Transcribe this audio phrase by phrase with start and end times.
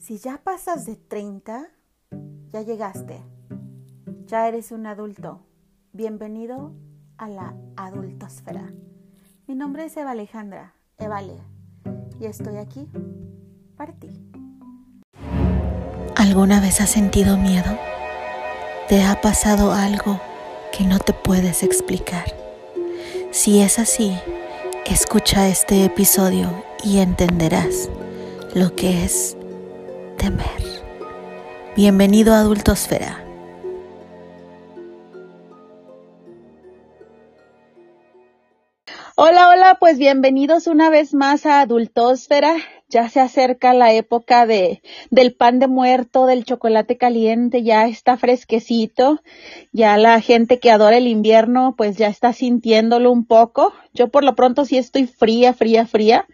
[0.00, 1.68] Si ya pasas de 30,
[2.54, 3.22] ya llegaste.
[4.24, 5.42] Ya eres un adulto.
[5.92, 6.72] Bienvenido
[7.18, 8.72] a la adultosfera.
[9.46, 11.36] Mi nombre es Eva Alejandra, Evale,
[12.18, 12.88] y estoy aquí
[13.76, 14.08] para ti.
[16.16, 17.78] ¿Alguna vez has sentido miedo?
[18.88, 20.18] ¿Te ha pasado algo
[20.72, 22.24] que no te puedes explicar?
[23.32, 24.18] Si es así,
[24.86, 27.90] escucha este episodio y entenderás
[28.54, 29.36] lo que es
[30.20, 30.44] temer.
[31.76, 33.24] Bienvenido a Adultosfera.
[39.16, 42.56] Hola, hola, pues bienvenidos una vez más a Adultosfera.
[42.88, 48.16] Ya se acerca la época de, del pan de muerto, del chocolate caliente, ya está
[48.16, 49.22] fresquecito.
[49.72, 53.72] Ya la gente que adora el invierno, pues ya está sintiéndolo un poco.
[53.94, 56.26] Yo por lo pronto sí estoy fría, fría, fría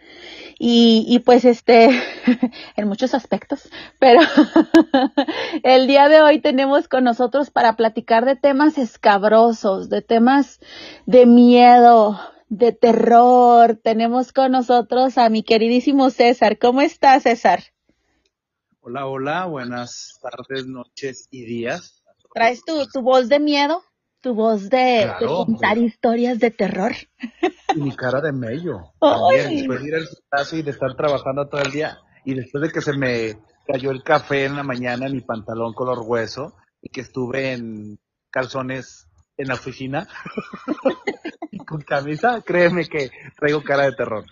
[0.59, 1.91] y, y pues este,
[2.77, 3.69] en muchos aspectos,
[3.99, 4.21] pero
[5.63, 10.61] el día de hoy tenemos con nosotros para platicar de temas escabrosos, de temas
[11.05, 13.79] de miedo, de terror.
[13.83, 16.59] Tenemos con nosotros a mi queridísimo César.
[16.59, 17.65] ¿Cómo estás, César?
[18.81, 22.03] Hola, hola, buenas tardes, noches y días.
[22.33, 23.83] ¿Traes tu, tu voz de miedo?
[24.27, 26.91] Tu voz de, contar historias de terror.
[27.73, 28.93] Y mi cara de mello.
[29.01, 31.97] También, después de ir al gimnasio y de estar trabajando todo el día.
[32.25, 35.75] Y después de que se me cayó el café en la mañana en mi pantalón
[35.75, 40.09] color hueso y que estuve en calzones en la oficina
[41.53, 44.25] y con camisa, créeme que traigo cara de terror.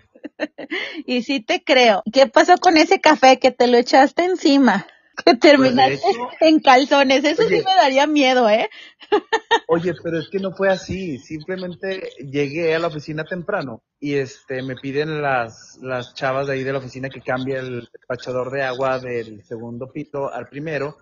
[1.07, 2.03] Y sí te creo.
[2.13, 4.89] ¿Qué pasó con ese café que te lo echaste encima?
[5.25, 7.25] que terminaste pues, en calzones.
[7.25, 8.69] Eso sí me daría miedo, ¿eh?
[9.69, 11.19] Oye, pero es que no fue así.
[11.19, 16.65] Simplemente llegué a la oficina temprano y este me piden las, las chavas de ahí
[16.65, 20.97] de la oficina que cambie el despachador de agua del segundo pito al primero.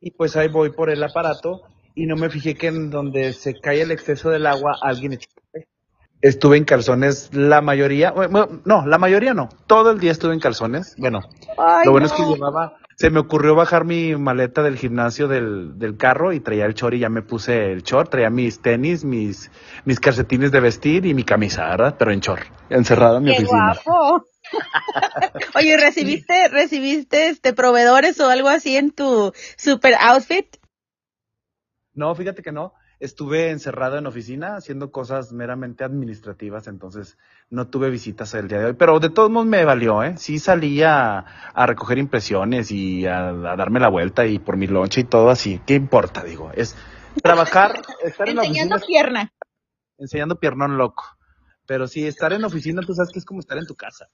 [0.00, 1.62] Y pues ahí voy por el aparato
[1.94, 5.28] y no me fijé que en donde se cae el exceso del agua alguien echó
[6.20, 10.40] Estuve en calzones la mayoría, bueno, no, la mayoría no, todo el día estuve en
[10.40, 10.96] calzones.
[10.98, 11.20] Bueno,
[11.84, 15.96] lo bueno es que llevaba se me ocurrió bajar mi maleta del gimnasio del, del
[15.96, 19.52] carro y traía el short y ya me puse el short, traía mis tenis, mis,
[19.84, 21.94] mis calcetines de vestir y mi camisa, ¿verdad?
[21.96, 24.26] Pero en short, encerrado en mi ¡Qué Guapo.
[25.54, 30.56] Oye, ¿recibiste, recibiste este proveedores o algo así en tu super outfit?
[31.94, 37.16] No, fíjate que no estuve encerrado en oficina haciendo cosas meramente administrativas, entonces
[37.50, 40.16] no tuve visitas el día de hoy, pero de todos modos me valió, ¿eh?
[40.16, 45.04] Sí salí a, recoger impresiones y a, darme la vuelta y por mi lonche y
[45.04, 46.24] todo así, ¿qué importa?
[46.24, 46.76] Digo, es
[47.22, 48.62] trabajar, estar en la oficina.
[48.64, 49.32] Enseñando pierna.
[49.98, 51.04] Enseñando piernón loco.
[51.66, 54.08] Pero sí, estar en oficina, tú sabes que es como estar en tu casa.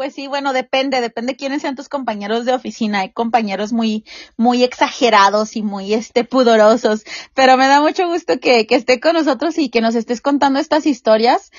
[0.00, 3.00] Pues sí, bueno, depende, depende quiénes sean tus compañeros de oficina.
[3.00, 4.06] Hay compañeros muy,
[4.38, 7.04] muy exagerados y muy, este, pudorosos.
[7.34, 10.58] Pero me da mucho gusto que, que esté con nosotros y que nos estés contando
[10.58, 11.50] estas historias.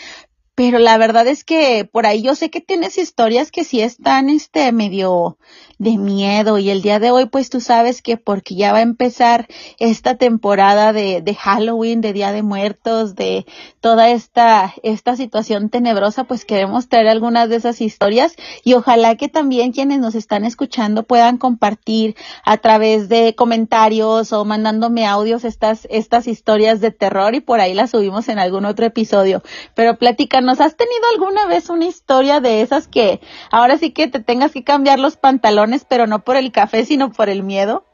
[0.55, 4.29] Pero la verdad es que por ahí yo sé que tienes historias que sí están,
[4.29, 5.37] este, medio,
[5.81, 8.83] de miedo y el día de hoy pues tú sabes que porque ya va a
[8.83, 9.47] empezar
[9.79, 13.47] esta temporada de, de Halloween, de Día de Muertos, de
[13.79, 19.27] toda esta, esta situación tenebrosa pues queremos traer algunas de esas historias y ojalá que
[19.27, 25.87] también quienes nos están escuchando puedan compartir a través de comentarios o mandándome audios estas,
[25.89, 29.41] estas historias de terror y por ahí las subimos en algún otro episodio.
[29.73, 29.97] Pero
[30.41, 33.21] platícanos, ¿has tenido alguna vez una historia de esas que
[33.51, 37.11] ahora sí que te tengas que cambiar los pantalones pero no por el café, sino
[37.11, 37.85] por el miedo?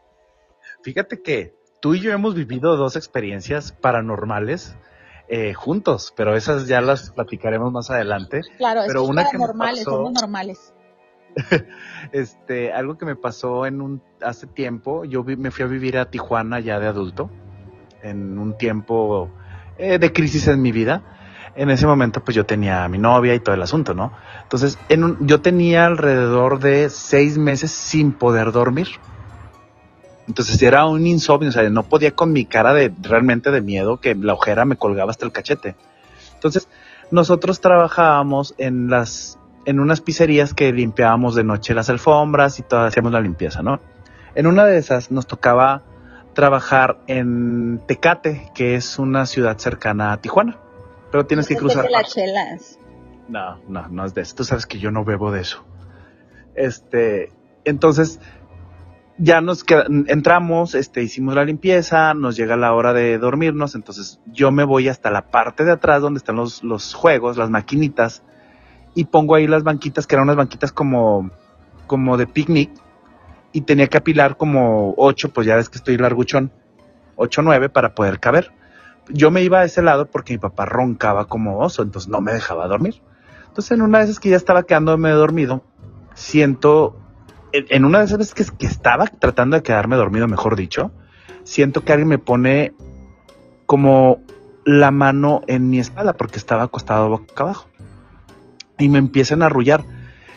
[0.83, 4.75] Fíjate que tú y yo hemos vivido dos experiencias paranormales
[5.27, 8.41] eh, juntos, pero esas ya las platicaremos más adelante.
[8.57, 10.73] Claro, pero una que normales, somos normales.
[12.13, 16.09] este, algo que me pasó en un hace tiempo, yo me fui a vivir a
[16.09, 17.29] Tijuana ya de adulto,
[18.01, 19.29] en un tiempo
[19.77, 21.16] eh, de crisis en mi vida
[21.57, 24.13] en ese momento pues yo tenía a mi novia y todo el asunto, ¿no?
[24.43, 28.87] Entonces en un, yo tenía alrededor de seis meses sin poder dormir.
[30.27, 33.99] Entonces era un insomnio, o sea, no podía con mi cara de realmente de miedo
[33.99, 35.75] que la ojera me colgaba hasta el cachete.
[36.35, 36.67] Entonces
[37.09, 42.81] nosotros trabajábamos en las en unas pizzerías que limpiábamos de noche las alfombras y todo,
[42.81, 43.81] hacíamos la limpieza, ¿no?
[44.35, 45.81] En una de esas nos tocaba
[46.33, 50.57] trabajar en Tecate, que es una ciudad cercana a Tijuana.
[51.17, 51.85] Pero tienes que cruzar.
[51.85, 52.77] De las chelas.
[53.27, 54.35] No, no, no es de eso.
[54.35, 55.65] Tú sabes que yo no bebo de eso.
[56.53, 57.31] Este,
[57.65, 58.19] entonces,
[59.17, 59.65] ya nos
[60.05, 64.89] entramos, este, hicimos la limpieza, nos llega la hora de dormirnos, entonces yo me voy
[64.89, 68.21] hasta la parte de atrás donde están los, los juegos, las maquinitas,
[68.93, 71.31] y pongo ahí las banquitas, que eran unas banquitas como,
[71.87, 72.69] como de picnic,
[73.53, 76.51] y tenía que apilar como ocho, pues ya ves que estoy larguchón,
[77.15, 78.51] ocho, nueve para poder caber.
[79.09, 82.33] Yo me iba a ese lado porque mi papá roncaba como oso, entonces no me
[82.33, 83.01] dejaba dormir.
[83.47, 85.63] Entonces en una de esas que ya estaba quedándome dormido,
[86.13, 86.97] siento,
[87.51, 90.91] en una de esas veces que, estaba tratando de quedarme dormido, mejor dicho,
[91.43, 92.73] siento que alguien me pone
[93.65, 94.21] como
[94.65, 97.67] la mano en mi espalda porque estaba acostado boca abajo.
[98.77, 99.85] Y me empiezan a arrullar.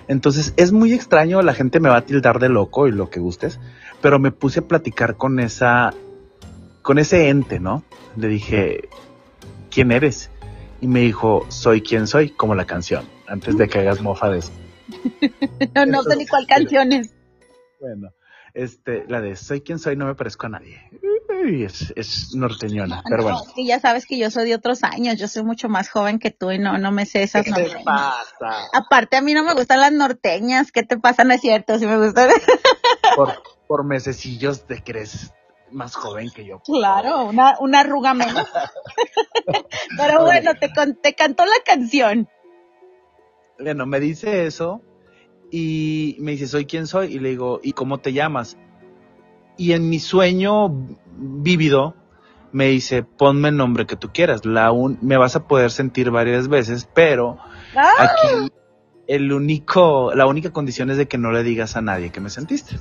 [0.09, 3.21] Entonces es muy extraño, la gente me va a tildar de loco y lo que
[3.21, 3.61] gustes,
[4.01, 5.93] pero me puse a platicar con esa,
[6.83, 7.85] con ese ente, ¿no?
[8.17, 8.89] Le dije,
[9.71, 10.31] ¿quién eres?
[10.81, 14.39] Y me dijo, soy quien soy, como la canción, antes de que hagas mofa de
[14.39, 14.53] eso.
[15.75, 17.15] no, no sé ni cuál canción es.
[17.81, 18.13] Bueno,
[18.55, 20.81] este, la de soy quien soy, no me parezco a nadie.
[21.45, 23.43] es, es norteñona, pero bueno.
[23.55, 26.31] que ya sabes que yo soy de otros años, yo soy mucho más joven que
[26.31, 28.69] tú y no, no me sé esas ¿Qué te pasa?
[28.73, 31.25] Aparte, a mí no me gustan las norteñas, ¿qué te pasa?
[31.25, 32.31] No es cierto, si me gustan.
[33.17, 35.33] por, por mesecillos te crees
[35.73, 36.61] más joven que yo.
[36.61, 38.47] Claro, una, una arruga menos.
[39.97, 40.71] pero bueno, te,
[41.03, 42.29] te cantó la canción.
[43.59, 44.83] Bueno, me dice eso
[45.51, 47.15] y me dice, soy quien soy.
[47.15, 48.57] Y le digo, ¿y cómo te llamas?
[49.57, 50.69] Y en mi sueño
[51.17, 51.95] vívido
[52.53, 54.45] me dice, ponme el nombre que tú quieras.
[54.45, 57.39] La un me vas a poder sentir varias veces, pero
[57.77, 57.93] ¡Ah!
[57.99, 58.51] aquí
[59.07, 62.31] el único, la única condición es de que no le digas a nadie que me
[62.31, 62.79] sentiste.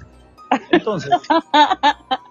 [0.71, 1.09] Entonces,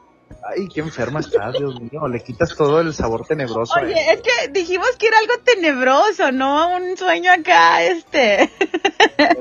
[0.48, 3.74] ay, qué enferma estás, Dios mío, le quitas todo el sabor tenebroso.
[3.80, 4.12] Oye, esto.
[4.12, 8.50] es que dijimos que era algo tenebroso, no un sueño acá, este.
[9.16, 9.40] Pero,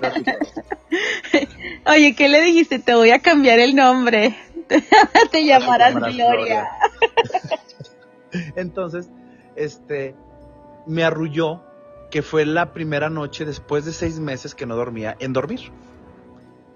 [1.85, 2.79] Oye, ¿qué le dijiste?
[2.79, 4.37] Te voy a cambiar el nombre.
[5.31, 6.67] Te llamarás llamarás Gloria.
[8.55, 9.09] Entonces,
[9.55, 10.15] este,
[10.85, 11.63] me arrulló
[12.11, 15.71] que fue la primera noche después de seis meses que no dormía en dormir.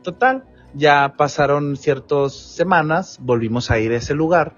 [0.04, 4.56] Total, ya pasaron ciertas semanas, volvimos a ir a ese lugar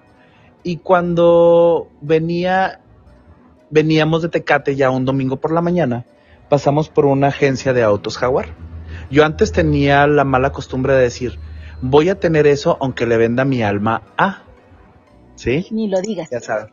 [0.64, 2.82] y cuando venía,
[3.70, 6.06] veníamos de Tecate ya un domingo por la mañana,
[6.50, 8.48] pasamos por una agencia de autos Jaguar.
[9.12, 11.40] Yo antes tenía la mala costumbre de decir,
[11.82, 14.44] voy a tener eso aunque le venda mi alma a.
[15.36, 15.68] ¿Sí?
[15.72, 16.30] Ni lo digas.
[16.32, 16.68] Ya sabes.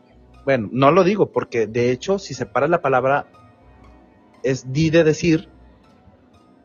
[0.44, 3.26] Bueno, no lo digo porque de hecho si separas la palabra
[4.42, 5.48] es di de decir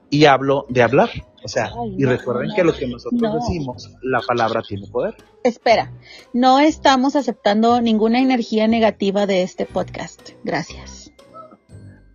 [0.10, 1.10] y hablo de hablar.
[1.46, 3.36] O sea, Ay, y recuerden no, que lo que nosotros no.
[3.36, 5.16] decimos, la palabra tiene poder.
[5.44, 5.92] Espera,
[6.34, 10.32] no estamos aceptando ninguna energía negativa de este podcast.
[10.44, 11.12] Gracias.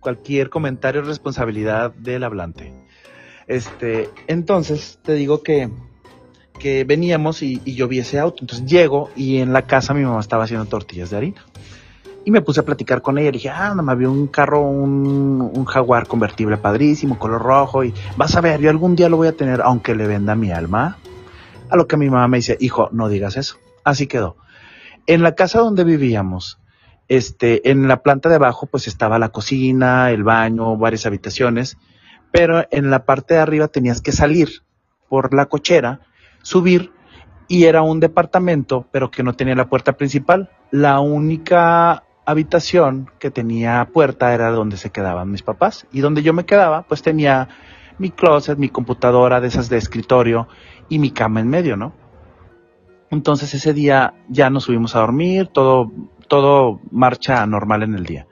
[0.01, 2.73] Cualquier comentario es responsabilidad del hablante.
[3.47, 5.69] Este, entonces te digo que,
[6.59, 8.39] que veníamos y, y yo vi ese auto.
[8.41, 11.45] Entonces llego y en la casa mi mamá estaba haciendo tortillas de harina.
[12.23, 13.31] Y me puse a platicar con ella.
[13.31, 17.83] Le dije, ah, no me había un carro, un, un jaguar convertible padrísimo, color rojo.
[17.83, 20.51] Y vas a ver, yo algún día lo voy a tener, aunque le venda mi
[20.51, 20.97] alma.
[21.69, 23.57] A lo que mi mamá me dice, hijo, no digas eso.
[23.83, 24.35] Así quedó.
[25.07, 26.59] En la casa donde vivíamos,
[27.07, 31.77] este, en la planta de abajo, pues estaba la cocina, el baño, varias habitaciones.
[32.31, 34.63] Pero en la parte de arriba tenías que salir
[35.09, 35.99] por la cochera,
[36.41, 36.91] subir
[37.49, 40.49] y era un departamento, pero que no tenía la puerta principal.
[40.71, 46.33] La única habitación que tenía puerta era donde se quedaban mis papás y donde yo
[46.33, 47.49] me quedaba, pues tenía
[47.97, 50.47] mi closet, mi computadora de esas de escritorio
[50.89, 51.93] y mi cama en medio, ¿no?
[53.09, 55.91] Entonces ese día ya nos subimos a dormir, todo
[56.31, 58.25] todo marcha normal en el día.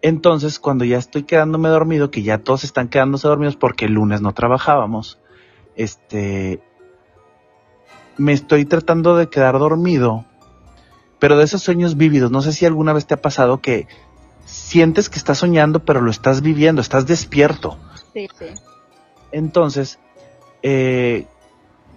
[0.00, 4.22] Entonces, cuando ya estoy quedándome dormido, que ya todos están quedándose dormidos porque el lunes
[4.22, 5.20] no trabajábamos,
[5.76, 6.62] este,
[8.16, 10.24] me estoy tratando de quedar dormido,
[11.22, 13.86] pero de esos sueños vívidos, no sé si alguna vez te ha pasado que
[14.44, 17.78] sientes que estás soñando, pero lo estás viviendo, estás despierto.
[18.12, 18.46] Sí, sí.
[19.30, 20.00] Entonces,
[20.64, 21.28] eh,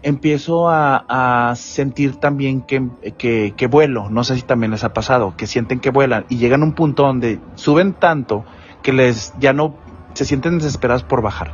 [0.03, 1.05] empiezo a,
[1.49, 5.47] a sentir también que, que, que vuelo, no sé si también les ha pasado, que
[5.47, 8.45] sienten que vuelan y llegan a un punto donde suben tanto
[8.83, 9.75] que les ya no
[10.13, 11.51] se sienten desesperados por bajar.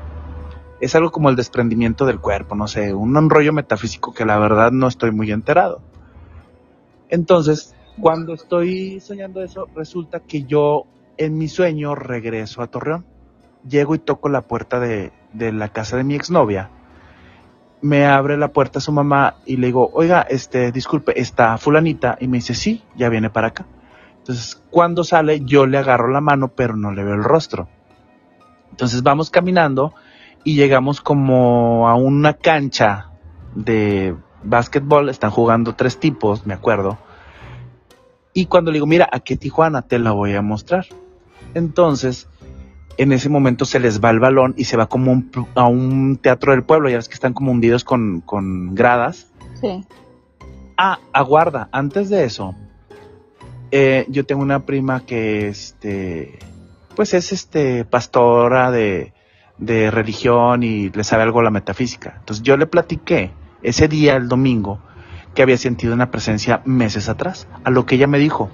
[0.81, 4.73] Es algo como el desprendimiento del cuerpo, no sé, un rollo metafísico que la verdad
[4.73, 5.81] no estoy muy enterado.
[7.11, 10.87] Entonces, cuando estoy soñando eso, resulta que yo
[11.17, 13.05] en mi sueño regreso a Torreón.
[13.69, 16.71] Llego y toco la puerta de, de la casa de mi exnovia
[17.81, 22.27] me abre la puerta su mamá y le digo, oiga, este, disculpe, está fulanita, y
[22.27, 23.65] me dice, sí, ya viene para acá.
[24.19, 27.67] Entonces, cuando sale, yo le agarro la mano, pero no le veo el rostro.
[28.69, 29.93] Entonces vamos caminando
[30.43, 33.09] y llegamos como a una cancha
[33.55, 36.97] de básquetbol, están jugando tres tipos, me acuerdo.
[38.33, 40.85] Y cuando le digo, mira, aquí Tijuana, te la voy a mostrar.
[41.53, 42.27] Entonces,
[42.97, 46.17] en ese momento se les va el balón y se va como un- a un
[46.17, 49.27] teatro del pueblo, ya ves que están como hundidos con, con gradas.
[49.59, 49.85] Sí.
[50.77, 52.55] Ah, aguarda, antes de eso,
[53.71, 56.39] eh, yo tengo una prima que, este,
[56.95, 59.13] pues es, este, pastora de,
[59.57, 62.15] de religión y le sabe algo la metafísica.
[62.19, 63.31] Entonces yo le platiqué
[63.63, 64.79] ese día, el domingo,
[65.33, 68.49] que había sentido una presencia meses atrás, a lo que ella me dijo,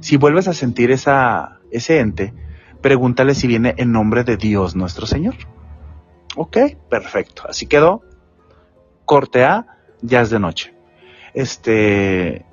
[0.00, 2.32] si vuelves a sentir esa, ese ente,
[2.80, 5.34] pregúntale si viene en nombre de Dios nuestro Señor.
[6.36, 6.56] Ok,
[6.88, 8.02] perfecto, así quedó.
[9.04, 9.66] Corte A,
[10.00, 10.74] ya es de noche.
[11.34, 12.46] Este,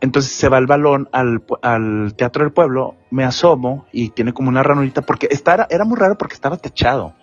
[0.00, 4.48] entonces se va el balón al, al Teatro del Pueblo, me asomo y tiene como
[4.48, 7.14] una ranurita, porque estaba, era muy raro porque estaba techado,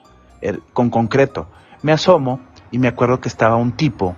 [0.41, 1.47] el- con concreto.
[1.81, 2.39] Me asomo
[2.71, 4.15] y me acuerdo que estaba un tipo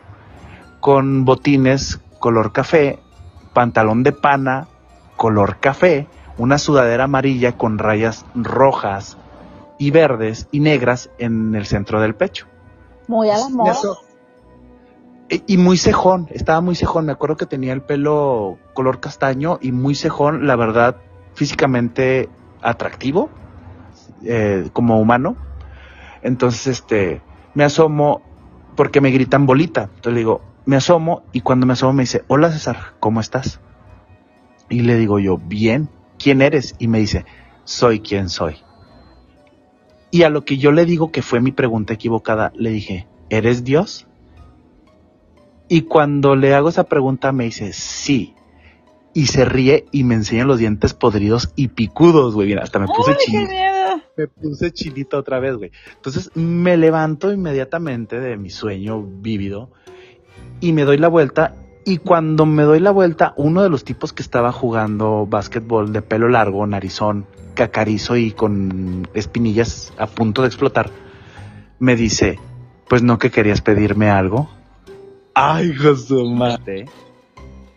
[0.79, 2.99] con botines color café,
[3.53, 4.67] pantalón de pana
[5.17, 6.07] color café,
[6.37, 9.17] una sudadera amarilla con rayas rojas
[9.77, 12.47] y verdes y negras en el centro del pecho.
[13.07, 13.75] Muy a la moda.
[15.29, 17.05] y, y muy cejón, estaba muy cejón.
[17.05, 20.97] Me acuerdo que tenía el pelo color castaño y muy cejón, la verdad,
[21.33, 22.29] físicamente
[22.61, 23.29] atractivo,
[24.23, 25.35] eh, como humano.
[26.21, 27.21] Entonces, este,
[27.53, 28.21] me asomo
[28.75, 29.83] porque me gritan bolita.
[29.83, 33.59] Entonces le digo, me asomo y cuando me asomo me dice, hola César, ¿cómo estás?
[34.69, 36.75] Y le digo yo, bien, ¿quién eres?
[36.79, 37.25] Y me dice,
[37.63, 38.57] soy quien soy.
[40.11, 43.63] Y a lo que yo le digo que fue mi pregunta equivocada, le dije, ¿eres
[43.63, 44.07] Dios?
[45.67, 48.35] Y cuando le hago esa pregunta me dice, sí.
[49.15, 52.47] Y se ríe y me enseña los dientes podridos y picudos, güey.
[52.49, 53.49] Mira, hasta me puse ¡Ay, qué chinito.
[53.49, 53.82] miedo!
[54.15, 55.71] Me puse chinito otra vez, güey.
[55.95, 59.71] Entonces me levanto inmediatamente de mi sueño vívido
[60.59, 61.55] y me doy la vuelta.
[61.85, 66.01] Y cuando me doy la vuelta, uno de los tipos que estaba jugando básquetbol de
[66.01, 70.91] pelo largo, narizón, cacarizo y con espinillas a punto de explotar,
[71.79, 72.39] me dice,
[72.87, 74.49] pues no que querías pedirme algo.
[75.33, 76.85] Ay, José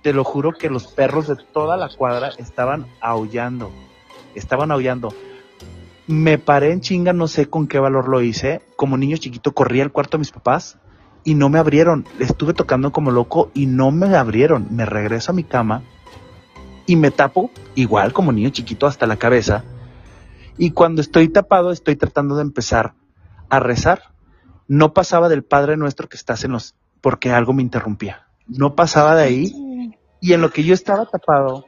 [0.02, 3.72] Te lo juro que los perros de toda la cuadra estaban aullando.
[4.34, 5.14] Estaban aullando.
[6.06, 8.62] Me paré en chinga, no sé con qué valor lo hice.
[8.76, 10.78] Como niño chiquito corrí al cuarto de mis papás
[11.24, 12.06] y no me abrieron.
[12.20, 14.68] Estuve tocando como loco y no me abrieron.
[14.70, 15.82] Me regreso a mi cama
[16.86, 19.64] y me tapo igual como niño chiquito hasta la cabeza.
[20.56, 22.94] Y cuando estoy tapado estoy tratando de empezar
[23.48, 24.14] a rezar.
[24.68, 26.76] No pasaba del Padre Nuestro que estás en los...
[27.00, 28.28] porque algo me interrumpía.
[28.46, 31.66] No pasaba de ahí y en lo que yo estaba tapado,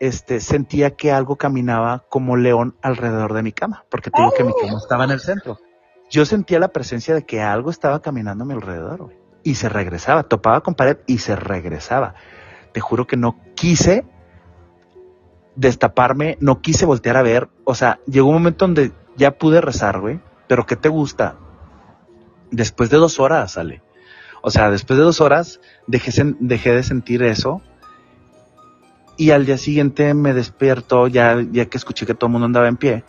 [0.00, 4.44] este, sentía que algo caminaba como león alrededor de mi cama, porque te digo que
[4.44, 5.58] mi cama estaba en el centro.
[6.10, 9.12] Yo sentía la presencia de que algo estaba caminando a mi alrededor.
[9.42, 12.14] Y se regresaba, topaba con pared y se regresaba.
[12.72, 14.04] Te juro que no quise
[15.54, 17.48] destaparme, no quise voltear a ver.
[17.64, 20.20] O sea, llegó un momento donde ya pude rezar, güey.
[20.46, 21.36] Pero ¿qué te gusta?
[22.50, 23.82] Después de dos horas, sale.
[24.42, 27.62] O sea, después de dos horas dejé de sentir eso.
[29.16, 32.68] Y al día siguiente me despierto, ya, ya que escuché que todo el mundo andaba
[32.68, 33.04] en pie.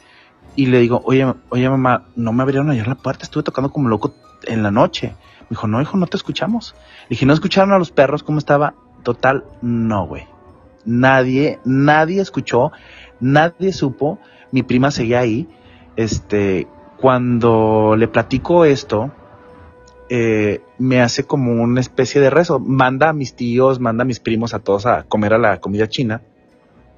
[0.55, 3.89] Y le digo, oye, oye mamá, no me abrieron ayer la puerta, estuve tocando como
[3.89, 5.15] loco en la noche.
[5.41, 6.75] Me dijo, no, hijo, no te escuchamos.
[7.03, 8.73] Le dije, ¿no escucharon a los perros cómo estaba?
[9.03, 10.25] Total, no, güey.
[10.85, 12.71] Nadie, nadie escuchó,
[13.19, 14.19] nadie supo.
[14.51, 15.47] Mi prima seguía ahí.
[15.95, 19.11] Este, cuando le platico esto,
[20.09, 22.59] eh, me hace como una especie de rezo.
[22.59, 25.87] Manda a mis tíos, manda a mis primos a todos a comer a la comida
[25.87, 26.21] china,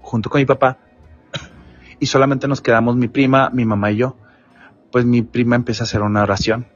[0.01, 0.77] junto con mi papá.
[1.99, 4.15] Y solamente nos quedamos mi prima, mi mamá y yo.
[4.91, 6.67] Pues mi prima empieza a hacer una oración.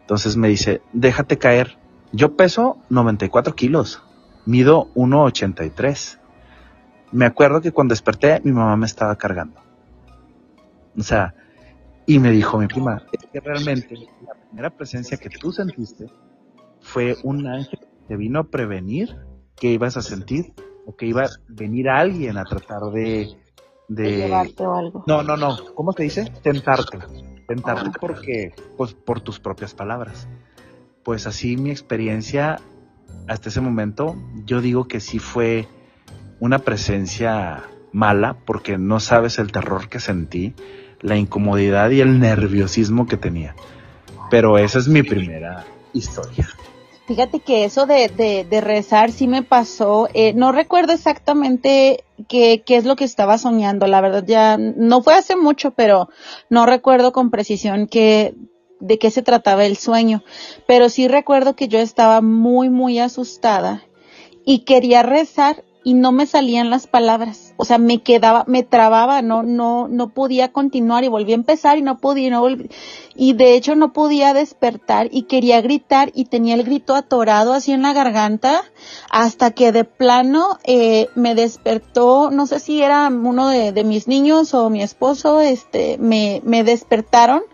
[0.00, 1.78] Entonces me dice, déjate caer.
[2.12, 4.02] Yo peso 94 kilos,
[4.46, 6.18] mido 1,83.
[7.12, 9.60] Me acuerdo que cuando desperté mi mamá me estaba cargando.
[10.98, 11.34] O sea,
[12.06, 13.94] y me dijo mi prima, es que realmente
[14.24, 16.06] la primera presencia que tú sentiste
[16.80, 19.16] fue un ángel que te vino a prevenir
[19.56, 20.52] que ibas a sentir
[20.86, 23.36] o que iba a venir alguien a tratar de...
[23.88, 25.04] De de llevarte o algo.
[25.06, 25.56] no, no, no.
[25.74, 26.32] ¿Cómo se dice?
[26.42, 26.98] Tentarte.
[27.46, 30.28] Tentarte porque, pues, por tus propias palabras.
[31.04, 32.58] Pues así mi experiencia
[33.28, 35.68] hasta ese momento, yo digo que sí fue
[36.40, 40.54] una presencia mala porque no sabes el terror que sentí,
[41.00, 43.54] la incomodidad y el nerviosismo que tenía.
[44.30, 46.48] Pero esa es mi primera historia.
[47.06, 50.08] Fíjate que eso de, de, de rezar sí me pasó.
[50.12, 53.86] Eh, no recuerdo exactamente qué, es lo que estaba soñando.
[53.86, 56.08] La verdad ya no fue hace mucho, pero
[56.50, 58.34] no recuerdo con precisión qué,
[58.80, 60.24] de qué se trataba el sueño.
[60.66, 63.84] Pero sí recuerdo que yo estaba muy, muy asustada
[64.44, 67.54] y quería rezar y no me salían las palabras.
[67.56, 71.78] O sea, me quedaba, me trababa, no, no, no podía continuar y volví a empezar
[71.78, 72.44] y no podía, no.
[73.14, 77.70] Y de hecho no podía despertar y quería gritar y tenía el grito atorado así
[77.70, 78.64] en la garganta
[79.10, 84.08] hasta que de plano eh, me despertó, no sé si era uno de, de mis
[84.08, 87.44] niños o mi esposo, este, me, me despertaron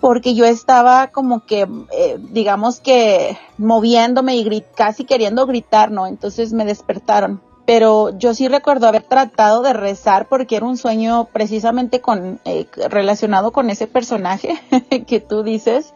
[0.00, 6.06] porque yo estaba como que, eh, digamos que moviéndome y casi queriendo gritar, ¿no?
[6.06, 7.40] Entonces me despertaron.
[7.66, 12.66] Pero yo sí recuerdo haber tratado de rezar porque era un sueño precisamente con, eh,
[12.88, 14.58] relacionado con ese personaje
[15.06, 15.92] que tú dices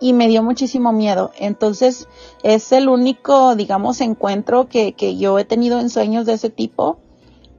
[0.00, 1.30] y me dio muchísimo miedo.
[1.38, 2.08] Entonces
[2.42, 6.98] es el único, digamos, encuentro que, que yo he tenido en sueños de ese tipo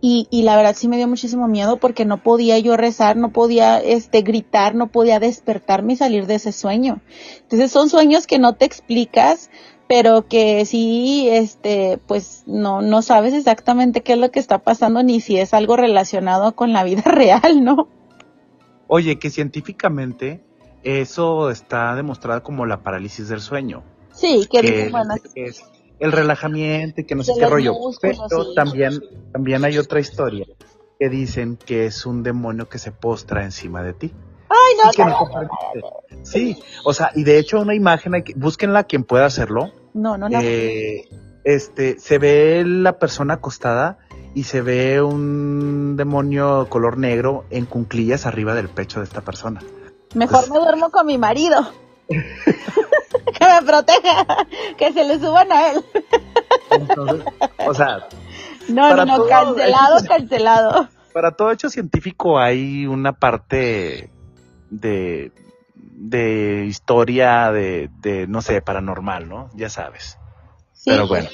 [0.08, 3.32] y, y, la verdad sí me dio muchísimo miedo porque no podía yo rezar, no
[3.32, 7.02] podía este gritar, no podía despertarme y salir de ese sueño.
[7.42, 9.50] Entonces son sueños que no te explicas,
[9.88, 15.02] pero que sí, este, pues no, no sabes exactamente qué es lo que está pasando
[15.02, 17.88] ni si es algo relacionado con la vida real, ¿no?
[18.86, 20.40] Oye, que científicamente
[20.84, 23.82] eso está demostrado como la parálisis del sueño.
[24.14, 25.64] Sí, que, bueno, es,
[26.00, 27.74] el relajamiento y que no sé qué rollo.
[28.02, 29.00] Pero también,
[29.32, 30.46] también hay otra historia
[31.00, 34.14] que dicen que es un demonio que se postra encima de ti.
[34.50, 39.72] Ay, no, Sí, o sea, y de hecho una imagen, búsquenla quien pueda hacerlo.
[39.94, 40.40] No, no, no.
[40.42, 41.08] Eh,
[41.44, 44.00] este, se ve la persona acostada
[44.34, 49.62] y se ve un demonio color negro en cunclillas arriba del pecho de esta persona.
[50.14, 51.72] Mejor me duermo con mi marido.
[53.40, 55.86] que me proteja, que se le suban a él.
[57.66, 58.08] o sea,
[58.68, 60.90] no, no, no, cancelado, cancelado.
[61.14, 64.10] Para todo hecho científico hay una parte
[64.70, 65.32] de,
[65.76, 69.50] de historia de, de, no sé, paranormal, ¿no?
[69.56, 70.18] Ya sabes.
[70.74, 70.92] Sí.
[70.92, 71.30] Pero bueno.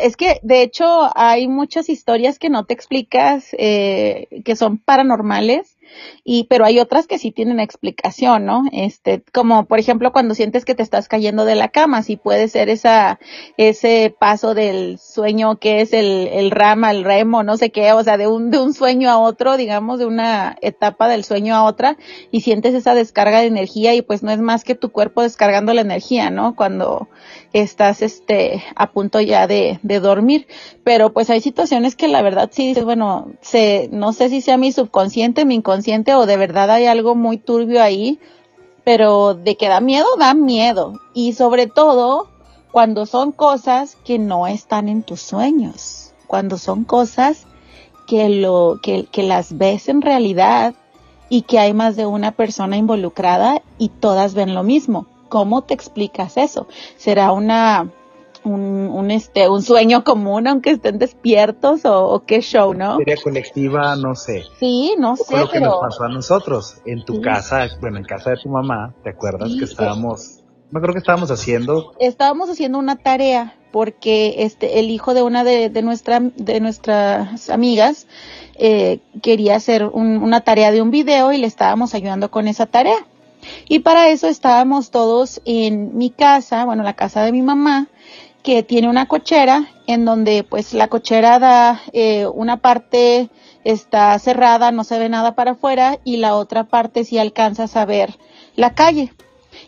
[0.00, 5.75] es que, de hecho, hay muchas historias que no te explicas, eh, que son paranormales
[6.24, 8.64] y pero hay otras que sí tienen explicación, ¿no?
[8.72, 12.48] Este, como por ejemplo cuando sientes que te estás cayendo de la cama, si puede
[12.48, 13.18] ser esa
[13.56, 18.02] ese paso del sueño que es el el rama, el remo, no sé qué, o
[18.02, 21.64] sea, de un de un sueño a otro, digamos, de una etapa del sueño a
[21.64, 21.96] otra
[22.30, 25.72] y sientes esa descarga de energía y pues no es más que tu cuerpo descargando
[25.72, 26.56] la energía, ¿no?
[26.56, 27.08] Cuando
[27.52, 30.46] estás este a punto ya de, de dormir,
[30.84, 34.56] pero pues hay situaciones que la verdad sí dices, bueno, se no sé si sea
[34.56, 35.85] mi subconsciente, mi inconsciente
[36.16, 38.18] o de verdad hay algo muy turbio ahí,
[38.84, 41.00] pero de que da miedo, da miedo.
[41.14, 42.28] Y sobre todo
[42.72, 47.46] cuando son cosas que no están en tus sueños, cuando son cosas
[48.06, 50.74] que, lo, que, que las ves en realidad
[51.28, 55.06] y que hay más de una persona involucrada y todas ven lo mismo.
[55.28, 56.66] ¿Cómo te explicas eso?
[56.96, 57.90] ¿Será una
[58.46, 62.96] un, un, este, un sueño común, aunque estén despiertos, o, qué show, ¿no?
[62.98, 64.44] Sería colectiva, no sé.
[64.58, 65.36] Sí, no sé.
[65.36, 68.94] lo que nos pasó a nosotros, en tu casa, bueno, en casa de tu mamá,
[69.02, 71.94] ¿te acuerdas que estábamos, no creo que estábamos haciendo?
[71.98, 77.50] Estábamos haciendo una tarea, porque este, el hijo de una de, de, nuestra, de nuestras
[77.50, 78.06] amigas,
[78.54, 83.06] eh, quería hacer una tarea de un video y le estábamos ayudando con esa tarea.
[83.68, 87.88] Y para eso estábamos todos en mi casa, bueno, la casa de mi mamá,
[88.46, 93.28] que tiene una cochera en donde pues la cochera da eh, una parte
[93.64, 97.84] está cerrada, no se ve nada para afuera y la otra parte sí alcanzas a
[97.84, 98.20] ver
[98.54, 99.12] la calle.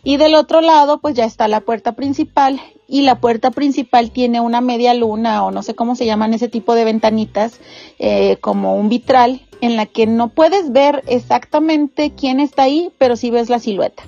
[0.05, 4.39] Y del otro lado pues ya está la puerta principal y la puerta principal tiene
[4.39, 7.59] una media luna o no sé cómo se llaman ese tipo de ventanitas
[7.99, 13.17] eh, como un vitral en la que no puedes ver exactamente quién está ahí, pero
[13.17, 14.03] sí ves la silueta.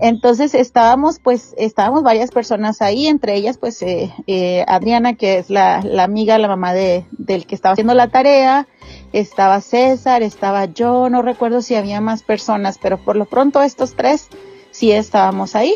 [0.00, 5.50] Entonces estábamos, pues, estábamos varias personas ahí, entre ellas, pues, eh, eh, Adriana, que es
[5.50, 8.68] la, la, amiga, la mamá de, del que estaba haciendo la tarea,
[9.12, 13.94] estaba César, estaba yo, no recuerdo si había más personas, pero por lo pronto estos
[13.94, 14.28] tres
[14.70, 15.74] sí estábamos ahí.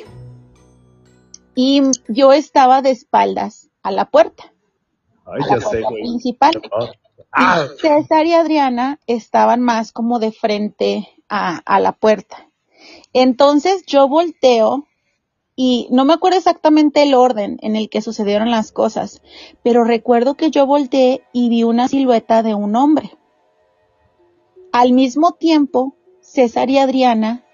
[1.55, 4.53] Y yo estaba de espaldas a la puerta.
[5.27, 6.63] Ay, ya sé, principal.
[7.33, 7.67] Ah.
[7.81, 12.52] César y Adriana estaban más como de frente a, a la puerta.
[13.12, 14.87] Entonces yo volteo
[15.55, 19.20] y no me acuerdo exactamente el orden en el que sucedieron las cosas,
[19.62, 23.11] pero recuerdo que yo volteé y vi una silueta de un hombre.
[24.72, 27.44] Al mismo tiempo, César y Adriana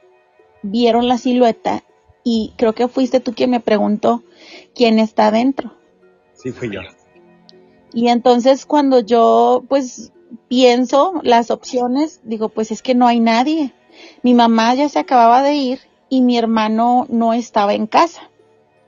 [0.62, 1.85] vieron la silueta
[2.23, 4.23] y creo que fuiste tú quien me preguntó
[4.75, 5.73] quién está dentro.
[6.35, 6.81] Sí, fui yo.
[7.92, 10.12] Y entonces cuando yo pues
[10.47, 13.75] pienso las opciones, digo, pues es que no hay nadie.
[14.23, 18.23] Mi mamá ya se acababa de ir y mi hermano no estaba en casa.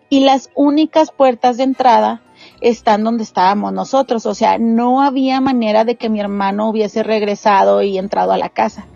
[0.08, 2.20] Y las únicas puertas de entrada
[2.60, 4.26] están donde estábamos nosotros.
[4.26, 8.48] O sea, no había manera de que mi hermano hubiese regresado y entrado a la
[8.48, 8.86] casa.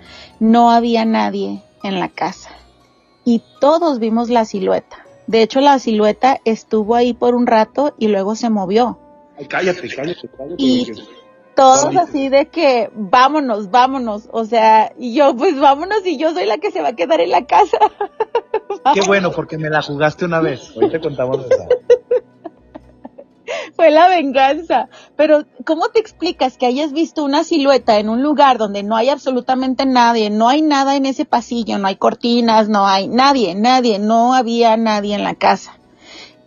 [0.40, 2.50] No había nadie en la casa.
[3.24, 4.98] Y todos vimos la silueta.
[5.26, 8.98] De hecho, la silueta estuvo ahí por un rato y luego se movió.
[9.38, 10.54] Ay, cállate, cállate, cállate.
[10.58, 10.92] Y
[11.54, 14.28] todos así de que vámonos, vámonos.
[14.32, 17.20] O sea, y yo pues vámonos y yo soy la que se va a quedar
[17.20, 17.78] en la casa.
[18.94, 20.72] Qué bueno, porque me la jugaste una vez.
[20.74, 21.68] Ahorita contamos eso.
[23.76, 24.88] Fue la venganza.
[25.16, 29.08] Pero, ¿cómo te explicas que hayas visto una silueta en un lugar donde no hay
[29.08, 30.30] absolutamente nadie?
[30.30, 34.76] No hay nada en ese pasillo, no hay cortinas, no hay nadie, nadie, no había
[34.76, 35.78] nadie en la casa.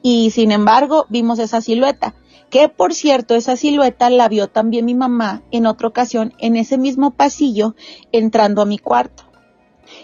[0.02, 2.14] Y sin embargo, vimos esa silueta.
[2.50, 6.78] Que por cierto, esa silueta la vio también mi mamá en otra ocasión en ese
[6.78, 7.76] mismo pasillo
[8.12, 9.24] entrando a mi cuarto.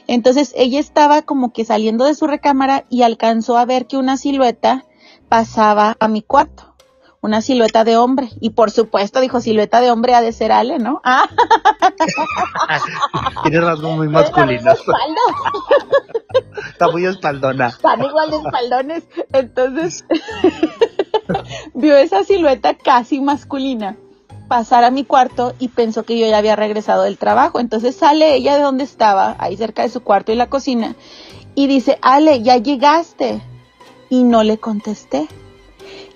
[0.07, 4.17] Entonces ella estaba como que saliendo de su recámara y alcanzó a ver que una
[4.17, 4.85] silueta
[5.29, 6.72] pasaba a mi cuarto
[7.23, 8.29] una silueta de hombre.
[8.41, 11.01] Y por supuesto, dijo, silueta de hombre ha de ser Ale, ¿no?
[11.05, 11.29] Ah.
[13.43, 14.77] Tiene rasgos muy masculinos.
[16.67, 17.69] Está muy espaldona.
[17.69, 19.03] Están igual de espaldones.
[19.31, 20.05] Entonces,
[21.73, 23.95] vio esa silueta casi masculina
[24.49, 27.61] pasar a mi cuarto y pensó que yo ya había regresado del trabajo.
[27.61, 30.95] Entonces sale ella de donde estaba, ahí cerca de su cuarto y la cocina,
[31.55, 33.41] y dice, Ale, ya llegaste.
[34.09, 35.29] Y no le contesté.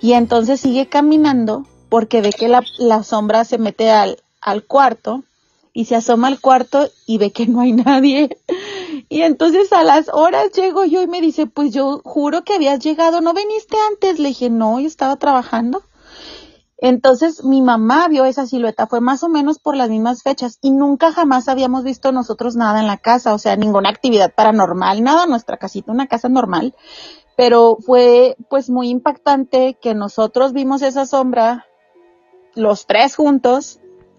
[0.00, 5.24] Y entonces sigue caminando porque ve que la, sombra se mete al, al cuarto
[5.72, 8.38] y se asoma al cuarto y ve que no hay nadie.
[9.10, 12.80] Y entonces a las horas llego yo y me dice, pues yo juro que habías
[12.80, 14.18] llegado, ¿no viniste antes?
[14.18, 15.82] Le dije, no, yo estaba trabajando.
[16.76, 20.72] Entonces mi mamá vio esa silueta, fue más o menos por las mismas fechas y
[20.72, 25.26] nunca jamás habíamos visto nosotros nada en la casa, o sea, ninguna actividad paranormal, nada,
[25.26, 26.74] nuestra casita, una casa normal
[27.38, 31.66] pero fue pues muy impactante que nosotros vimos esa sombra,
[32.56, 33.78] los tres juntos,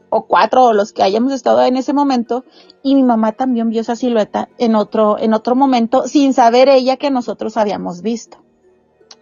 [0.10, 2.46] o cuatro, o los que hayamos estado en ese momento,
[2.82, 6.96] y mi mamá también vio esa silueta en otro, en otro momento, sin saber ella
[6.96, 8.38] que nosotros habíamos visto.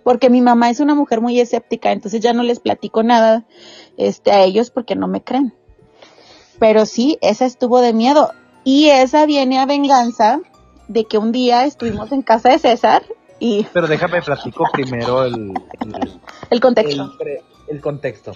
[0.03, 3.47] Porque mi mamá es una mujer muy escéptica, entonces ya no les platico nada
[3.97, 5.55] este, a ellos porque no me creen.
[6.59, 8.29] Pero sí, esa estuvo de miedo.
[8.63, 10.39] Y esa viene a venganza
[10.87, 13.01] de que un día estuvimos en casa de César
[13.73, 15.53] pero déjame platico primero el,
[16.49, 17.13] el, contexto.
[17.67, 18.31] El, contexto.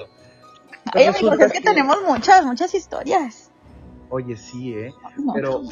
[0.93, 3.51] Oye, es que, tenemos muchas, muchas historias.
[4.09, 4.93] Oye, sí, ¿eh?
[5.33, 5.63] Pero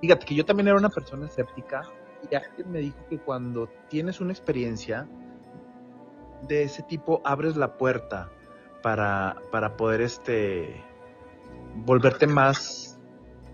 [0.00, 1.82] fíjate, que yo también era una persona escéptica
[2.30, 5.06] y alguien me dijo que cuando tienes una experiencia
[6.42, 8.28] de ese tipo, abres la puerta
[8.82, 10.82] para, para poder este
[11.84, 12.98] volverte más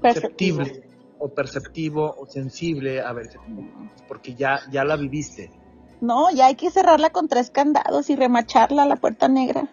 [0.01, 0.92] perceptible
[1.23, 3.29] o perceptivo o sensible a ver
[4.09, 5.53] porque ya, ya la viviste.
[6.01, 9.69] No, ya hay que cerrarla con tres candados y remacharla a la puerta negra.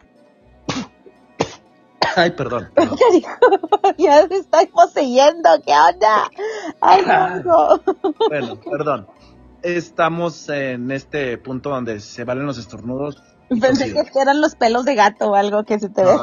[2.15, 2.69] Ay, perdón.
[3.97, 6.29] ya se está poseyendo, ¿qué onda?
[6.81, 7.01] Ay,
[7.43, 7.81] no.
[8.29, 9.07] bueno, perdón.
[9.63, 13.23] Estamos en este punto donde se valen los estornudos.
[13.59, 16.13] Pensé que eran los pelos de gato o algo que se te ve.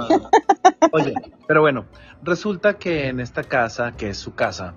[0.93, 1.15] Oye,
[1.49, 1.87] pero bueno,
[2.23, 4.75] resulta que en esta casa, que es su casa,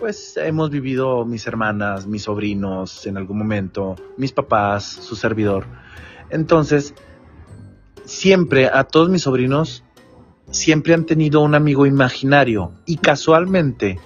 [0.00, 5.66] pues hemos vivido mis hermanas, mis sobrinos en algún momento, mis papás, su servidor.
[6.30, 6.94] Entonces,
[8.06, 9.84] siempre a todos mis sobrinos,
[10.50, 14.00] siempre han tenido un amigo imaginario y casualmente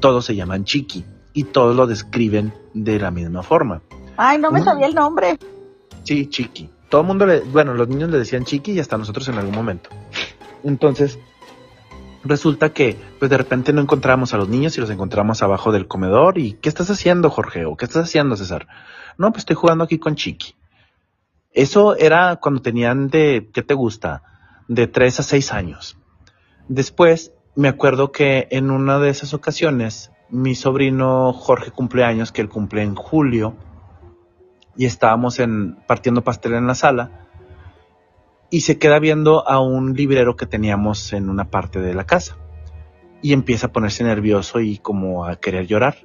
[0.00, 1.04] todos se llaman Chiqui
[1.34, 3.82] y todos lo describen de la misma forma.
[4.16, 5.38] Ay, no me sabía el nombre.
[6.04, 6.70] Sí, Chiqui.
[6.88, 9.54] Todo el mundo le, bueno, los niños le decían Chiqui y hasta nosotros en algún
[9.54, 9.90] momento.
[10.62, 11.18] Entonces,
[12.24, 15.86] resulta que pues de repente no encontramos a los niños y los encontramos abajo del
[15.86, 17.66] comedor y ¿qué estás haciendo Jorge?
[17.66, 18.66] ¿O qué estás haciendo César?
[19.18, 20.56] No, pues estoy jugando aquí con Chiqui.
[21.52, 24.22] Eso era cuando tenían de, ¿qué te gusta?
[24.66, 25.96] De tres a seis años.
[26.68, 32.48] Después me acuerdo que en una de esas ocasiones mi sobrino Jorge cumpleaños, que él
[32.48, 33.54] cumple en julio,
[34.76, 37.23] y estábamos en, partiendo pastel en la sala,
[38.50, 42.36] y se queda viendo a un librero que teníamos en una parte de la casa.
[43.22, 45.96] Y empieza a ponerse nervioso y como a querer llorar.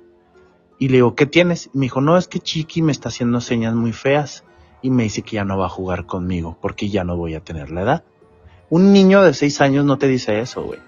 [0.79, 1.69] Y le digo, ¿qué tienes?
[1.73, 4.45] Y me dijo, no, es que Chiqui me está haciendo señas muy feas
[4.81, 7.41] y me dice que ya no va a jugar conmigo porque ya no voy a
[7.41, 8.03] tener la edad.
[8.69, 10.79] Un niño de seis años no te dice eso, güey.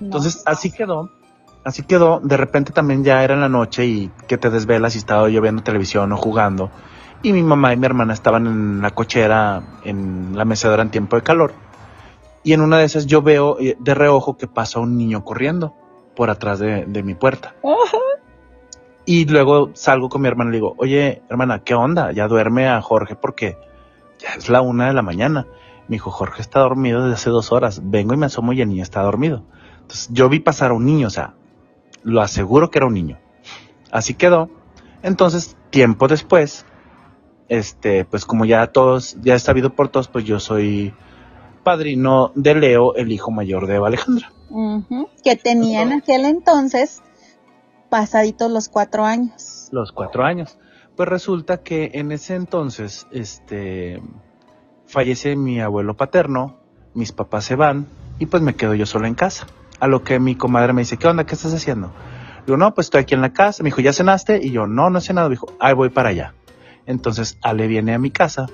[0.00, 1.10] Entonces, así quedó.
[1.64, 2.20] Así quedó.
[2.20, 5.40] De repente también ya era en la noche y que te desvelas y estaba yo
[5.40, 6.70] viendo televisión o jugando
[7.22, 11.16] y mi mamá y mi hermana estaban en la cochera, en la mecedora en tiempo
[11.16, 11.52] de calor.
[12.42, 15.74] Y en una de esas yo veo eh, de reojo que pasa un niño corriendo
[16.16, 17.54] por atrás de, mi puerta.
[19.04, 22.12] Y luego salgo con mi hermana y le digo, oye, hermana, ¿qué onda?
[22.12, 23.56] Ya duerme a Jorge porque
[24.18, 25.46] ya es la una de la mañana.
[25.88, 27.80] Me dijo, Jorge está dormido desde hace dos horas.
[27.84, 29.42] Vengo y me asomo y el niño está dormido.
[29.80, 31.34] Entonces yo vi pasar a un niño, o sea,
[32.02, 33.18] lo aseguro que era un niño.
[33.90, 34.48] Así quedó.
[35.02, 36.66] Entonces, tiempo después,
[37.50, 40.94] este, pues como ya todos, ya está sabido por todos, pues yo soy
[41.64, 44.32] padrino de Leo, el hijo mayor de Eva Alejandra.
[45.22, 47.02] Que tenía en aquel entonces
[47.90, 49.68] pasaditos los cuatro años.
[49.72, 50.58] Los cuatro años.
[50.96, 54.00] Pues resulta que en ese entonces, este,
[54.86, 56.56] fallece mi abuelo paterno,
[56.94, 57.86] mis papás se van
[58.20, 59.48] y pues me quedo yo solo en casa.
[59.80, 61.24] A lo que mi comadre me dice, ¿qué onda?
[61.24, 61.90] ¿Qué estás haciendo?
[62.46, 63.64] Digo, no, pues estoy aquí en la casa.
[63.64, 64.38] Me dijo, ¿ya cenaste?
[64.40, 65.28] Y yo, no, no he cenado.
[65.28, 66.34] Me dijo, ahí voy para allá.
[66.86, 68.46] Entonces Ale viene a mi casa.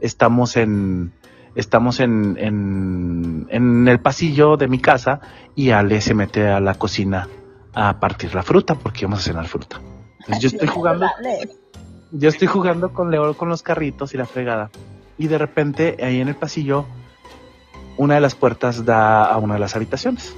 [0.00, 1.12] Estamos en,
[1.54, 5.20] estamos en, en, en el pasillo de mi casa
[5.54, 7.28] y Ale se mete a la cocina
[7.74, 9.80] a partir la fruta porque vamos a cenar fruta.
[10.40, 11.06] Yo estoy jugando,
[12.10, 14.70] yo estoy jugando con Leo con los carritos y la fregada.
[15.18, 16.86] Y de repente ahí en el pasillo
[17.96, 20.34] una de las puertas da a una de las habitaciones.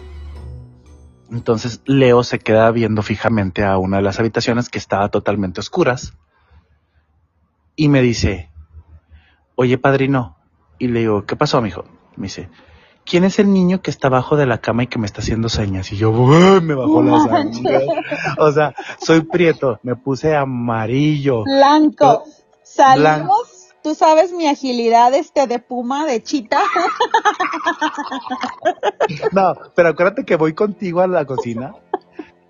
[1.30, 6.14] Entonces Leo se queda viendo fijamente a una de las habitaciones que estaba totalmente oscuras
[7.78, 8.50] y me dice,
[9.54, 10.36] oye padrino,
[10.80, 11.84] y le digo, ¿qué pasó, mijo?
[12.16, 12.50] Me dice,
[13.04, 15.48] ¿quién es el niño que está abajo de la cama y que me está haciendo
[15.48, 15.92] señas?
[15.92, 16.12] Y yo,
[16.60, 17.86] me bajó la sangre.
[18.38, 21.44] o sea, soy prieto, me puse amarillo.
[21.44, 22.24] Blanco.
[22.64, 26.60] Salimos tú sabes mi agilidad este de puma, de chita.
[29.32, 31.72] No, pero acuérdate que voy contigo a la cocina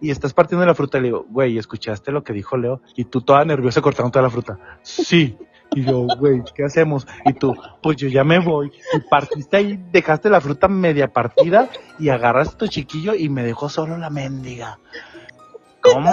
[0.00, 2.80] y estás partiendo la fruta y le digo, güey, ¿escuchaste lo que dijo Leo?
[2.96, 4.58] Y tú toda nerviosa cortando toda la fruta.
[4.82, 5.36] Sí.
[5.74, 7.06] Y yo, güey, ¿qué hacemos?
[7.26, 8.72] Y tú, pues yo ya me voy.
[8.94, 13.68] Y partiste ahí, dejaste la fruta media partida y agarraste tu chiquillo y me dejó
[13.68, 14.78] solo la mendiga.
[15.80, 16.10] ¿Cómo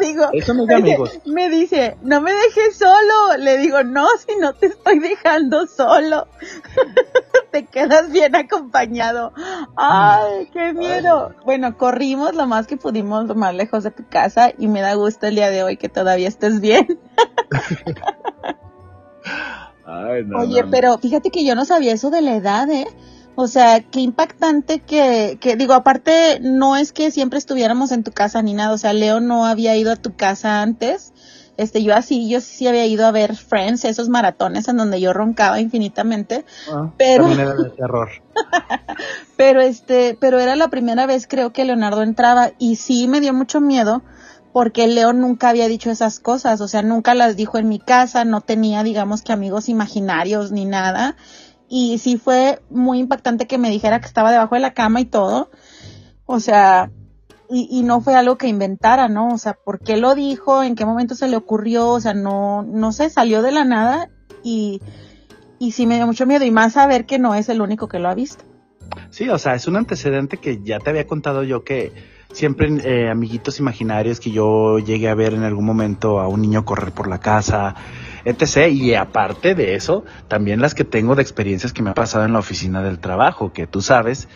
[0.00, 1.20] digo, Eso no es amigos.
[1.24, 3.36] Me dice, no me dejes solo.
[3.38, 6.28] Le digo, no, si no te estoy dejando solo.
[7.50, 9.32] te quedas bien acompañado.
[9.76, 11.34] Ay, qué miedo.
[11.44, 14.94] Bueno, corrimos lo más que pudimos, lo más lejos de tu casa y me da
[14.94, 16.98] gusto el día de hoy que todavía estés bien.
[20.36, 22.86] Oye, pero fíjate que yo no sabía eso de la edad, ¿eh?
[23.36, 28.12] O sea, qué impactante que, que, digo, aparte, no es que siempre estuviéramos en tu
[28.12, 31.12] casa ni nada, o sea, Leo no había ido a tu casa antes,
[31.56, 35.12] este, yo así, yo sí había ido a ver Friends, esos maratones en donde yo
[35.12, 37.24] roncaba infinitamente, ah, pero...
[37.24, 38.08] También era de terror.
[39.36, 43.32] pero este, pero era la primera vez creo que Leonardo entraba y sí me dio
[43.32, 44.02] mucho miedo
[44.52, 48.24] porque Leo nunca había dicho esas cosas, o sea, nunca las dijo en mi casa,
[48.24, 51.16] no tenía, digamos que amigos imaginarios ni nada
[51.68, 55.04] y sí fue muy impactante que me dijera que estaba debajo de la cama y
[55.06, 55.50] todo.
[56.26, 56.90] O sea,
[57.50, 59.28] y, no fue algo que inventara, ¿no?
[59.28, 60.62] O sea, ¿por qué lo dijo?
[60.62, 61.88] ¿En qué momento se le ocurrió?
[61.90, 64.10] O sea, no, no sé, salió de la nada
[64.42, 64.80] y,
[65.58, 67.98] y sí me dio mucho miedo y más saber que no es el único que
[67.98, 68.44] lo ha visto.
[69.10, 71.92] Sí, o sea, es un antecedente que ya te había contado yo que
[72.34, 76.64] siempre eh, amiguitos imaginarios que yo llegué a ver en algún momento a un niño
[76.64, 77.74] correr por la casa,
[78.24, 78.68] etc.
[78.70, 82.32] Y aparte de eso, también las que tengo de experiencias que me ha pasado en
[82.32, 84.28] la oficina del trabajo, que tú sabes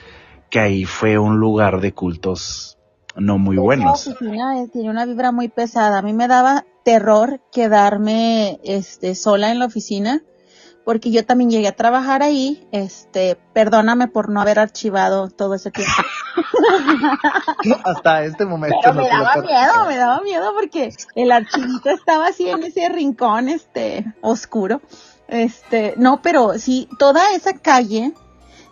[0.51, 2.79] que ahí fue un lugar de cultos
[3.17, 4.07] no muy buenos.
[4.07, 5.99] La oficina tiene una vibra muy pesada.
[5.99, 10.23] A mí me daba terror quedarme este, sola en la oficina
[10.89, 15.71] porque yo también llegué a trabajar ahí, este, perdóname por no haber archivado todo ese
[15.71, 15.93] tiempo.
[17.85, 18.79] Hasta este momento.
[18.83, 23.51] Pero me daba miedo, me daba miedo porque el archivito estaba así en ese rincón,
[23.51, 24.81] este, oscuro.
[25.29, 28.15] Este, no, pero sí, toda esa calle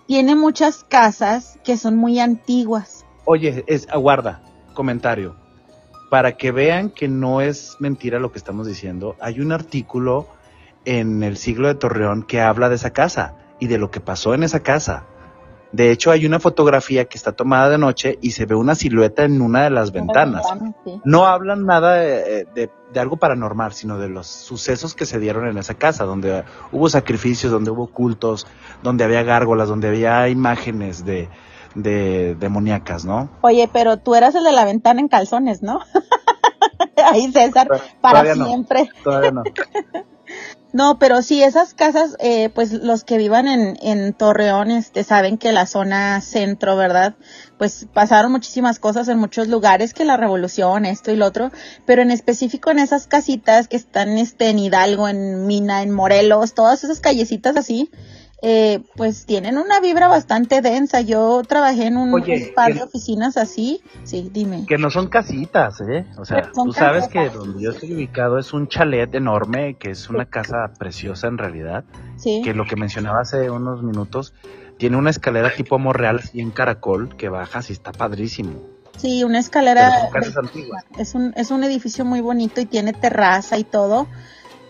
[0.06, 3.04] tiene muchas casas que son muy antiguas.
[3.26, 4.40] Oye, es, aguarda,
[4.72, 5.36] comentario.
[6.08, 10.28] Para que vean que no es mentira lo que estamos diciendo, hay un artículo
[10.86, 14.32] en el siglo de Torreón que habla de esa casa y de lo que pasó
[14.32, 15.04] en esa casa.
[15.72, 19.24] De hecho, hay una fotografía que está tomada de noche y se ve una silueta
[19.24, 20.46] en una de las ventanas.
[21.04, 25.74] No hablan nada de, algo paranormal, sino de los sucesos que se dieron en esa
[25.74, 28.46] casa, donde hubo sacrificios, donde hubo cultos,
[28.82, 31.28] donde había gárgolas, donde había imágenes de,
[31.74, 33.28] de demoníacas, ¿no?
[33.42, 35.80] Oye, pero tú eras el de la ventana en calzones, ¿no?
[37.12, 37.68] Ahí César,
[38.00, 38.90] para siempre.
[39.02, 39.42] todavía no.
[40.72, 45.38] No, pero sí, esas casas, eh, pues los que vivan en, en Torreón, este, saben
[45.38, 47.14] que la zona centro, ¿verdad?
[47.56, 51.50] Pues pasaron muchísimas cosas en muchos lugares, que la revolución, esto y lo otro,
[51.86, 56.52] pero en específico en esas casitas que están, este, en Hidalgo, en Mina, en Morelos,
[56.52, 57.88] todas esas callecitas así,
[58.48, 61.00] eh, pues tienen una vibra bastante densa.
[61.00, 63.82] Yo trabajé en un, Oye, par de oficinas así.
[64.04, 64.66] Sí, dime.
[64.68, 66.06] Que no son casitas, ¿eh?
[66.16, 70.08] O sea, tú sabes que donde yo estoy ubicado es un chalet enorme, que es
[70.08, 71.82] una casa preciosa en realidad,
[72.18, 72.40] Sí.
[72.44, 74.32] que lo que mencionaba hace unos minutos,
[74.78, 78.52] tiene una escalera tipo morreal y en caracol que bajas y está padrísimo.
[78.96, 79.90] Sí, una Pero escalera.
[80.40, 80.84] antiguas.
[80.96, 84.06] Es un, es un edificio muy bonito y tiene terraza y todo,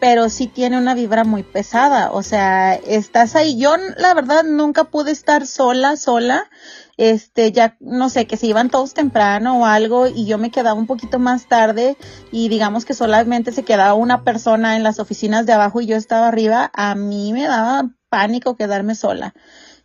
[0.01, 2.11] pero sí tiene una vibra muy pesada.
[2.13, 3.59] O sea, estás ahí.
[3.59, 6.51] Yo, la verdad, nunca pude estar sola, sola.
[6.97, 10.79] Este, ya, no sé, que se iban todos temprano o algo y yo me quedaba
[10.79, 11.97] un poquito más tarde
[12.33, 15.97] y digamos que solamente se quedaba una persona en las oficinas de abajo y yo
[15.97, 16.71] estaba arriba.
[16.75, 19.35] A mí me daba pánico quedarme sola.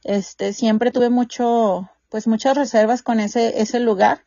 [0.04, 4.24] Este, siempre tuve mucho, pues muchas reservas con ese, ese lugar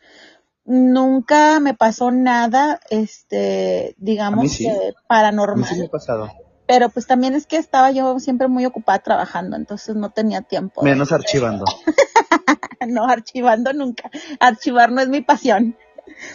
[0.64, 4.64] nunca me pasó nada, este, digamos, sí.
[4.64, 5.64] que paranormal.
[5.68, 6.30] sí me ha pasado.
[6.66, 10.82] Pero pues también es que estaba yo siempre muy ocupada trabajando, entonces no tenía tiempo.
[10.82, 11.64] de- Menos archivando.
[12.88, 14.10] no, archivando nunca.
[14.40, 15.76] Archivar no es mi pasión.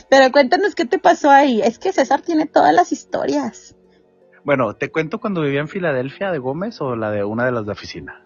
[0.09, 1.61] Pero cuéntanos qué te pasó ahí.
[1.61, 3.75] Es que César tiene todas las historias.
[4.43, 7.65] Bueno, ¿te cuento cuando vivía en Filadelfia de Gómez o la de una de las
[7.65, 8.23] de oficina?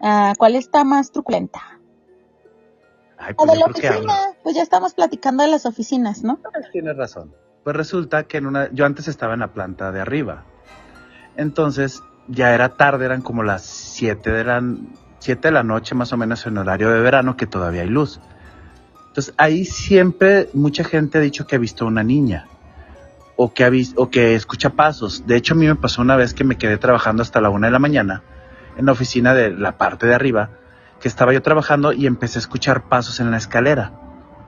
[0.00, 1.79] Ah, ¿Cuál está más truculenta?
[3.20, 4.14] Ay, La pues de la oficina.
[4.42, 6.40] Pues ya estamos platicando de las oficinas, ¿no?
[6.72, 7.34] Tienes razón.
[7.62, 10.44] Pues resulta que en una, yo antes estaba en la planta de arriba.
[11.36, 14.62] Entonces, ya era tarde, eran como las 7 de la,
[15.18, 18.20] 7 de la noche más o menos en horario de verano que todavía hay luz.
[19.08, 22.46] Entonces, ahí siempre mucha gente ha dicho que ha visto una niña
[23.36, 25.26] o que ha visto, o que escucha pasos.
[25.26, 27.66] De hecho, a mí me pasó una vez que me quedé trabajando hasta la una
[27.66, 28.22] de la mañana
[28.76, 30.50] en la oficina de la parte de arriba,
[31.00, 33.92] que estaba yo trabajando y empecé a escuchar pasos en la escalera.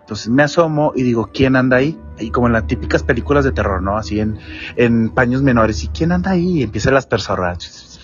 [0.00, 1.98] Entonces me asomo y digo, ¿quién anda ahí?
[2.18, 3.96] Y como en las típicas películas de terror, ¿no?
[3.96, 4.38] Así en,
[4.76, 5.82] en paños menores.
[5.84, 6.58] ¿Y quién anda ahí?
[6.58, 8.00] Y empiezan las personas.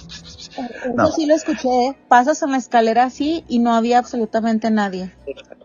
[0.95, 1.05] No.
[1.05, 1.97] Eso sí lo escuché.
[2.09, 5.15] Pasas en la escalera así y no había absolutamente nadie.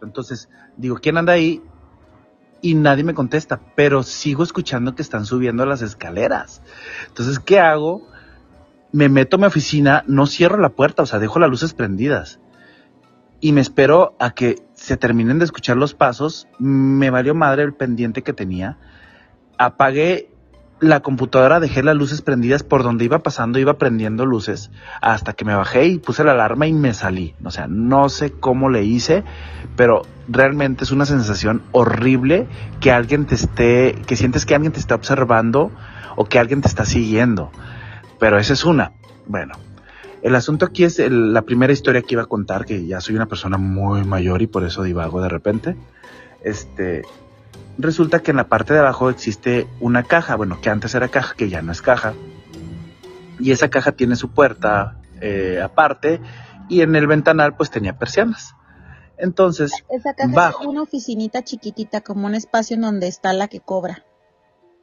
[0.02, 1.62] Entonces digo, ¿quién anda ahí?
[2.62, 6.62] Y nadie me contesta, pero sigo escuchando que están subiendo las escaleras.
[7.10, 8.08] Entonces, ¿qué hago?
[8.92, 12.40] Me meto a mi oficina, no cierro la puerta, o sea, dejo las luces prendidas.
[13.44, 16.48] Y me espero a que se terminen de escuchar los pasos.
[16.60, 18.78] Me valió madre el pendiente que tenía.
[19.58, 20.30] Apagué
[20.80, 25.44] la computadora, dejé las luces prendidas por donde iba pasando, iba prendiendo luces hasta que
[25.44, 27.36] me bajé y puse la alarma y me salí.
[27.44, 29.26] O sea, no sé cómo le hice,
[29.76, 32.48] pero realmente es una sensación horrible
[32.80, 35.70] que alguien te esté, que sientes que alguien te está observando
[36.16, 37.52] o que alguien te está siguiendo.
[38.22, 38.94] Pero esa es una.
[39.28, 39.56] Bueno,
[40.24, 43.16] el asunto aquí es el- la primera historia que iba a contar, que ya soy
[43.16, 45.76] una persona muy mayor y por eso divago de repente.
[46.44, 47.04] Este,
[47.78, 51.36] resulta que en la parte de abajo existe una caja, bueno, que antes era caja,
[51.36, 52.14] que ya no es caja.
[53.40, 56.20] Y esa caja tiene su puerta eh, aparte
[56.70, 58.56] y en el ventanal pues tenía persianas.
[59.18, 60.62] Entonces, Esa caja Bajo.
[60.64, 64.04] es una oficinita chiquitita, como un espacio en donde está la que cobra.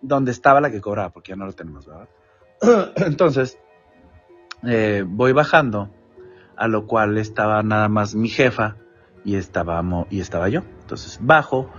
[0.02, 2.08] donde estaba la que cobraba, porque ya no lo tenemos, ¿verdad?
[2.96, 3.58] Entonces,
[4.64, 5.90] eh, voy bajando,
[6.56, 8.76] a lo cual estaba nada más mi jefa
[9.24, 10.62] y, y estaba yo.
[10.82, 11.70] Entonces bajo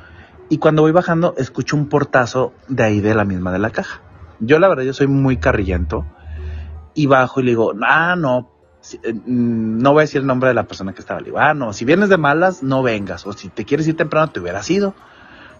[0.49, 4.01] y cuando voy bajando escucho un portazo de ahí de la misma de la caja.
[4.39, 6.05] Yo la verdad yo soy muy carrillento
[6.93, 8.49] y bajo y le digo, ah, no,
[9.03, 11.21] eh, no voy a decir el nombre de la persona que estaba.
[11.21, 13.25] Le ah, no, si vienes de malas, no vengas.
[13.25, 14.93] O si te quieres ir temprano, te hubieras ido.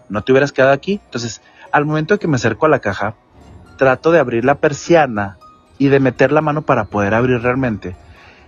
[0.08, 1.00] No te hubieras quedado aquí.
[1.04, 3.14] Entonces, al momento de que me acerco a la caja,
[3.78, 5.38] trato de abrir la persiana
[5.78, 7.96] y de meter la mano para poder abrir realmente.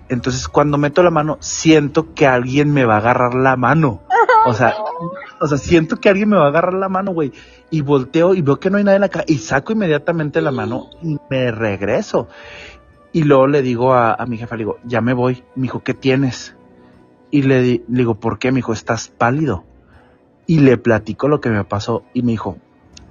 [0.08, 4.02] Entonces, cuando meto la mano, siento que alguien me va a agarrar la mano.
[4.46, 4.74] O sea,
[5.40, 7.32] o sea, siento que alguien me va a agarrar la mano, güey.
[7.70, 9.24] Y volteo y veo que no hay nadie en la caja.
[9.26, 12.28] Y saco inmediatamente la mano y me regreso.
[13.12, 15.42] Y luego le digo a, mi jefa, le digo, ya me voy.
[15.54, 16.56] Me dijo, ¿qué tienes?
[17.30, 18.52] Y le digo, ¿por qué?
[18.52, 19.64] Me dijo, estás pálido.
[20.46, 22.04] Y le platico lo que me pasó.
[22.12, 22.58] Y me dijo,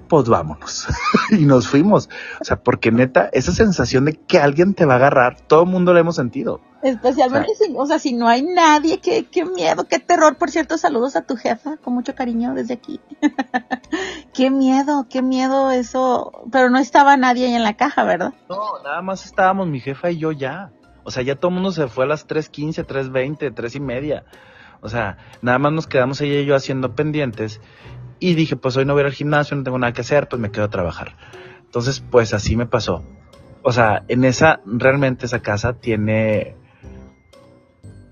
[0.08, 0.86] pues vámonos.
[1.30, 2.08] y nos fuimos.
[2.40, 5.68] O sea, porque neta, esa sensación de que alguien te va a agarrar, todo el
[5.68, 6.60] mundo la hemos sentido.
[6.82, 10.36] Especialmente si, o sea, si no hay nadie, qué, qué miedo, qué terror.
[10.36, 13.00] Por cierto, saludos a tu jefa, con mucho cariño desde aquí.
[14.34, 16.44] qué miedo, qué miedo eso.
[16.52, 18.34] Pero no estaba nadie ahí en la caja, ¿verdad?
[18.50, 20.72] No, nada más estábamos mi jefa y yo ya.
[21.04, 24.24] O sea, ya todo el mundo se fue a las 3.15, 3.20, 3 y media.
[24.84, 27.62] O sea, nada más nos quedamos ella y yo haciendo pendientes.
[28.24, 30.28] Y dije, pues hoy no voy a ir al gimnasio, no tengo nada que hacer,
[30.30, 31.14] pues me quedo a trabajar.
[31.66, 33.04] Entonces, pues así me pasó.
[33.62, 36.56] O sea, en esa, realmente esa casa tiene...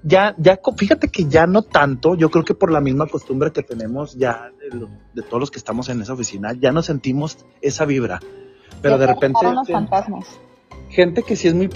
[0.03, 3.63] Ya, ya, fíjate que ya no tanto, yo creo que por la misma costumbre que
[3.63, 7.47] tenemos ya de, lo- de todos los que estamos en esa oficina, ya no sentimos
[7.63, 8.21] esa vibra.
[8.83, 9.39] Pero de repente...
[9.43, 10.27] los fantasmas.
[10.91, 11.71] gente que sí es muy,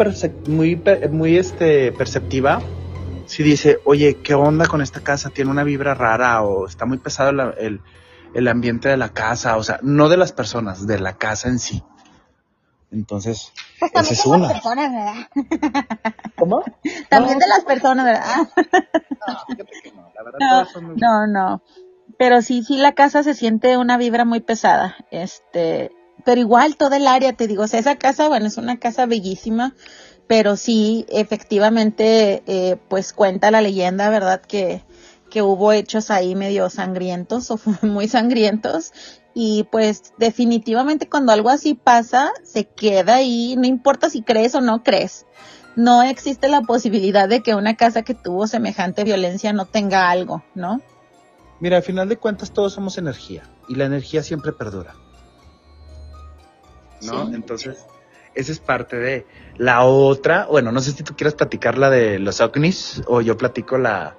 [0.46, 2.60] muy, muy este, perceptiva,
[3.24, 5.30] si dice, oye, ¿qué onda con esta casa?
[5.30, 7.80] Tiene una vibra rara o está muy pesado el,
[8.34, 11.58] el ambiente de la casa, o sea, no de las personas, de la casa en
[11.58, 11.82] sí.
[12.92, 15.14] Entonces, pues también es de las personas, ¿verdad?
[16.38, 16.64] ¿Cómo?
[17.08, 18.48] También de las personas, ¿verdad?
[19.94, 20.66] No, la verdad
[20.96, 21.62] no, no,
[22.16, 24.96] Pero sí, sí, la casa se siente una vibra muy pesada.
[25.10, 25.90] Este,
[26.24, 29.06] pero igual todo el área, te digo, o sea, esa casa, bueno, es una casa
[29.06, 29.74] bellísima,
[30.26, 34.40] pero sí, efectivamente, eh, pues cuenta la leyenda, ¿verdad?
[34.40, 34.82] Que,
[35.36, 38.94] que hubo hechos ahí medio sangrientos o muy sangrientos
[39.34, 44.62] y pues definitivamente cuando algo así pasa, se queda ahí, no importa si crees o
[44.62, 45.26] no crees.
[45.74, 50.42] No existe la posibilidad de que una casa que tuvo semejante violencia no tenga algo,
[50.54, 50.80] ¿no?
[51.60, 54.94] Mira, al final de cuentas todos somos energía y la energía siempre perdura.
[57.02, 57.28] ¿No?
[57.34, 57.84] Entonces,
[58.34, 59.26] esa es parte de
[59.58, 60.46] la otra.
[60.46, 64.16] Bueno, no sé si tú quieres platicar la de los ovnis o yo platico la,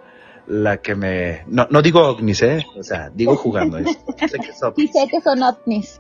[0.48, 1.44] la que me...
[1.48, 2.66] No, no digo ovnis, ¿eh?
[2.78, 3.78] O sea, digo jugando.
[3.78, 3.86] ¿eh?
[4.30, 6.00] sé que sé que son ovnis.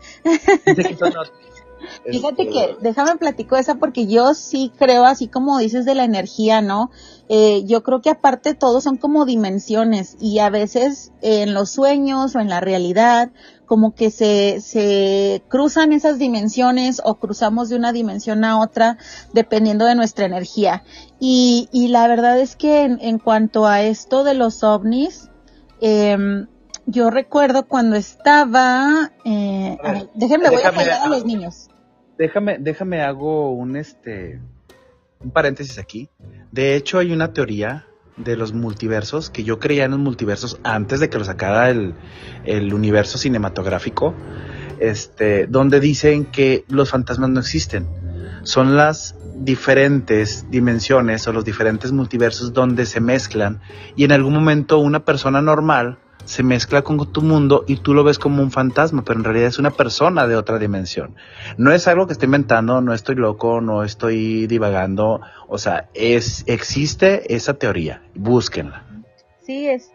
[0.65, 1.56] sé que son ovnis.
[2.05, 6.03] Fíjate este, que, déjame platico esa porque yo sí creo, así como dices de la
[6.03, 6.91] energía, ¿no?
[7.29, 12.35] Eh, yo creo que aparte todos son como dimensiones y a veces en los sueños
[12.35, 13.31] o en la realidad
[13.65, 18.97] como que se, se cruzan esas dimensiones o cruzamos de una dimensión a otra
[19.33, 20.83] dependiendo de nuestra energía.
[21.19, 25.29] Y, y la verdad es que en, cuanto a esto de los ovnis,
[25.81, 26.47] em,
[26.87, 29.77] yo recuerdo cuando estaba, eh,
[30.15, 31.69] déjenme, voy a fallar a los niños.
[32.17, 34.41] Déjame, déjame hago un este,
[35.19, 36.09] un paréntesis aquí.
[36.51, 37.85] De hecho, hay una teoría
[38.15, 41.93] de los multiversos, que yo creía en los multiversos antes de que lo sacara el,
[42.45, 44.15] el universo cinematográfico,
[44.79, 47.85] este, donde dicen que los fantasmas no existen.
[48.43, 53.59] Son las diferentes dimensiones o los diferentes multiversos donde se mezclan
[53.95, 58.03] y en algún momento una persona normal se mezcla con tu mundo y tú lo
[58.03, 61.15] ves como un fantasma, pero en realidad es una persona de otra dimensión.
[61.57, 66.43] No es algo que estoy inventando, no estoy loco, no estoy divagando, o sea, es
[66.47, 68.83] existe esa teoría, búsquenla.
[69.45, 69.89] Sí, es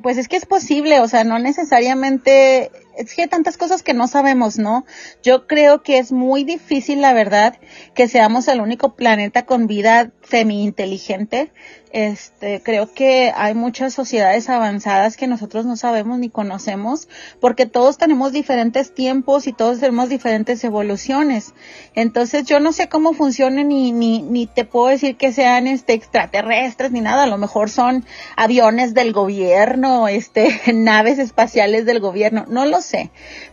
[0.00, 3.94] pues es que es posible, o sea, no necesariamente es que hay tantas cosas que
[3.94, 4.84] no sabemos, ¿no?
[5.22, 7.58] Yo creo que es muy difícil, la verdad,
[7.94, 11.52] que seamos el único planeta con vida semi-inteligente.
[11.92, 17.06] Este, creo que hay muchas sociedades avanzadas que nosotros no sabemos ni conocemos,
[17.38, 21.52] porque todos tenemos diferentes tiempos y todos tenemos diferentes evoluciones.
[21.94, 25.92] Entonces, yo no sé cómo funcionan ni, ni, ni te puedo decir que sean este
[25.92, 27.24] extraterrestres ni nada.
[27.24, 32.46] A lo mejor son aviones del gobierno, este, naves espaciales del gobierno.
[32.48, 33.10] No lo sé,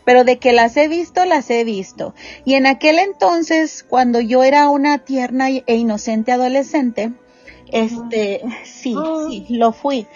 [0.09, 2.15] pero de que las he visto, las he visto.
[2.43, 7.13] Y en aquel entonces, cuando yo era una tierna e inocente adolescente,
[7.71, 8.95] este, sí,
[9.27, 10.07] sí, lo fui.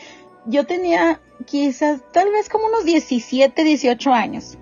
[0.47, 4.57] Yo tenía quizás, tal vez como unos 17, 18 años.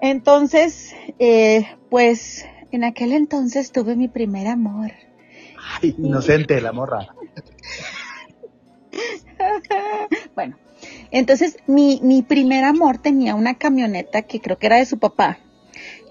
[0.00, 4.92] Entonces, eh, pues, en aquel entonces tuve mi primer amor.
[5.82, 7.14] Ay, inocente la morra.
[10.34, 10.56] bueno,
[11.12, 15.38] entonces, mi, mi primer amor tenía una camioneta que creo que era de su papá.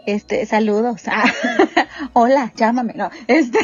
[0.05, 1.03] Este, saludos.
[1.07, 1.25] Ah,
[2.13, 2.93] hola, llámame.
[2.93, 3.59] No, este,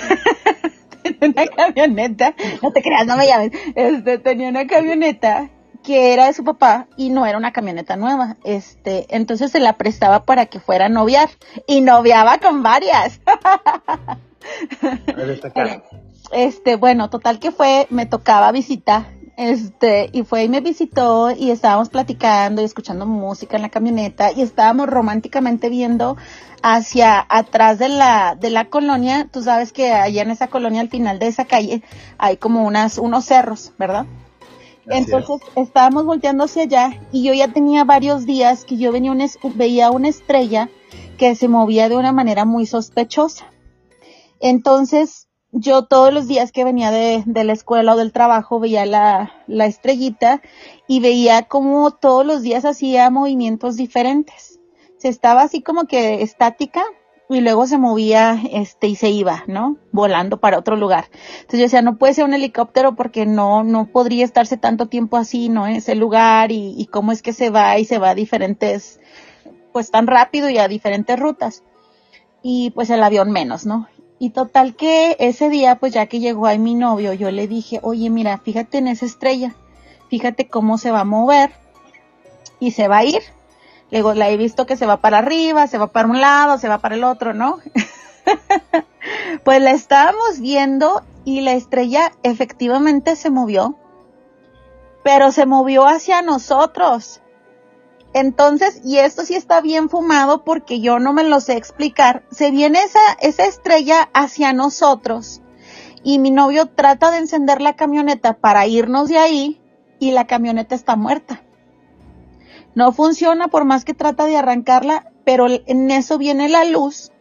[1.19, 2.33] tenía una camioneta.
[2.61, 3.51] No te creas, no me llames.
[3.75, 5.49] Este, tenía una camioneta
[5.83, 8.37] que era de su papá y no era una camioneta nueva.
[8.43, 11.29] Este, entonces se la prestaba para que fuera a noviar
[11.67, 13.21] y noviaba con varias.
[16.31, 19.07] este, bueno, total que fue, me tocaba visita
[19.37, 24.31] este, y fue y me visitó y estábamos platicando y escuchando música en la camioneta
[24.31, 26.17] y estábamos románticamente viendo
[26.63, 29.29] hacia atrás de la, de la colonia.
[29.31, 31.83] Tú sabes que allá en esa colonia, al final de esa calle,
[32.17, 34.07] hay como unas, unos cerros, ¿verdad?
[34.89, 39.13] Entonces estábamos volteando hacia allá y yo ya tenía varios días que yo venía
[39.53, 40.69] veía una estrella
[41.19, 43.45] que se movía de una manera muy sospechosa.
[44.39, 45.26] Entonces
[45.59, 49.31] yo todos los días que venía de, de, la escuela o del trabajo veía la,
[49.47, 50.41] la estrellita
[50.87, 54.59] y veía como todos los días hacía movimientos diferentes.
[54.97, 56.83] Se estaba así como que estática
[57.29, 59.77] y luego se movía este y se iba, ¿no?
[59.91, 61.05] Volando para otro lugar.
[61.41, 65.17] Entonces yo decía, no puede ser un helicóptero porque no, no podría estarse tanto tiempo
[65.17, 65.67] así, ¿no?
[65.67, 68.99] En ese lugar y, y cómo es que se va y se va a diferentes,
[69.73, 71.63] pues tan rápido y a diferentes rutas.
[72.43, 73.87] Y pues el avión menos, ¿no?
[74.19, 77.79] Y total que ese día, pues ya que llegó ahí mi novio, yo le dije,
[77.83, 79.53] oye, mira, fíjate en esa estrella,
[80.09, 81.51] fíjate cómo se va a mover
[82.59, 83.21] y se va a ir.
[83.91, 86.67] Luego la he visto que se va para arriba, se va para un lado, se
[86.67, 87.59] va para el otro, ¿no?
[89.43, 93.77] Pues la estábamos viendo y la estrella efectivamente se movió,
[95.03, 97.21] pero se movió hacia nosotros.
[98.17, 102.49] Entonces, y esto sí está bien fumado porque yo no me lo sé explicar, se
[102.49, 105.43] viene esa, esa estrella hacia nosotros
[106.03, 109.61] y mi novio trata de encender la camioneta para irnos de ahí
[109.99, 111.43] y la camioneta está muerta.
[112.73, 117.11] No funciona por más que trata de arrancarla, pero en eso viene la luz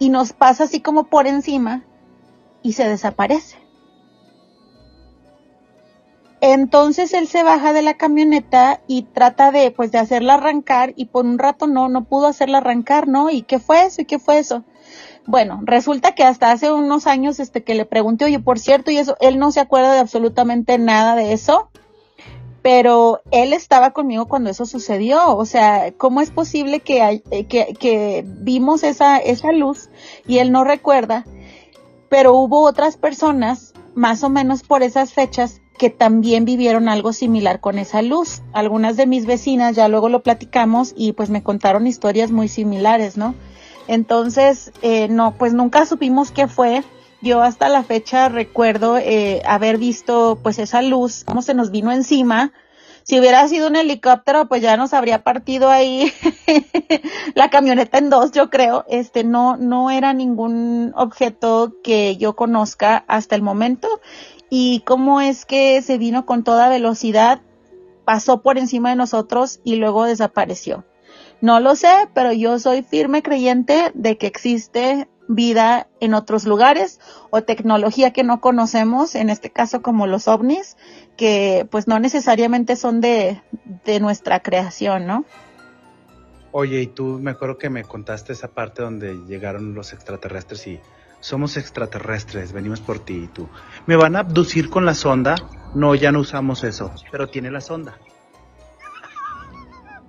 [0.00, 1.84] y nos pasa así como por encima
[2.62, 3.58] y se desaparece.
[6.44, 11.04] Entonces él se baja de la camioneta y trata de, pues, de hacerla arrancar y
[11.04, 13.30] por un rato no, no pudo hacerla arrancar, ¿no?
[13.30, 14.02] ¿Y qué fue eso?
[14.02, 14.64] ¿Y qué fue eso?
[15.24, 18.96] Bueno, resulta que hasta hace unos años, este, que le pregunté, oye, por cierto, y
[18.96, 21.70] eso, él no se acuerda de absolutamente nada de eso,
[22.60, 25.36] pero él estaba conmigo cuando eso sucedió.
[25.36, 29.90] O sea, ¿cómo es posible que, eh, que, que vimos esa, esa luz
[30.26, 31.24] y él no recuerda?
[32.08, 37.58] Pero hubo otras personas, más o menos por esas fechas, que también vivieron algo similar
[37.58, 38.40] con esa luz.
[38.52, 43.16] Algunas de mis vecinas ya luego lo platicamos y pues me contaron historias muy similares,
[43.16, 43.34] ¿no?
[43.88, 46.84] Entonces, eh, no, pues nunca supimos qué fue.
[47.20, 51.90] Yo hasta la fecha recuerdo eh, haber visto pues esa luz, cómo se nos vino
[51.90, 52.52] encima.
[53.02, 56.12] Si hubiera sido un helicóptero, pues ya nos habría partido ahí
[57.34, 58.84] la camioneta en dos, yo creo.
[58.88, 63.88] Este no, no era ningún objeto que yo conozca hasta el momento.
[64.54, 67.40] Y cómo es que se vino con toda velocidad,
[68.04, 70.84] pasó por encima de nosotros y luego desapareció.
[71.40, 77.00] No lo sé, pero yo soy firme creyente de que existe vida en otros lugares
[77.30, 80.76] o tecnología que no conocemos, en este caso como los ovnis,
[81.16, 83.40] que pues no necesariamente son de,
[83.86, 85.24] de nuestra creación, ¿no?
[86.50, 90.78] Oye, y tú me acuerdo que me contaste esa parte donde llegaron los extraterrestres y
[91.22, 93.48] somos extraterrestres, venimos por ti y tú.
[93.86, 95.36] ¿Me van a abducir con la sonda?
[95.72, 97.96] No, ya no usamos eso, pero tiene la sonda.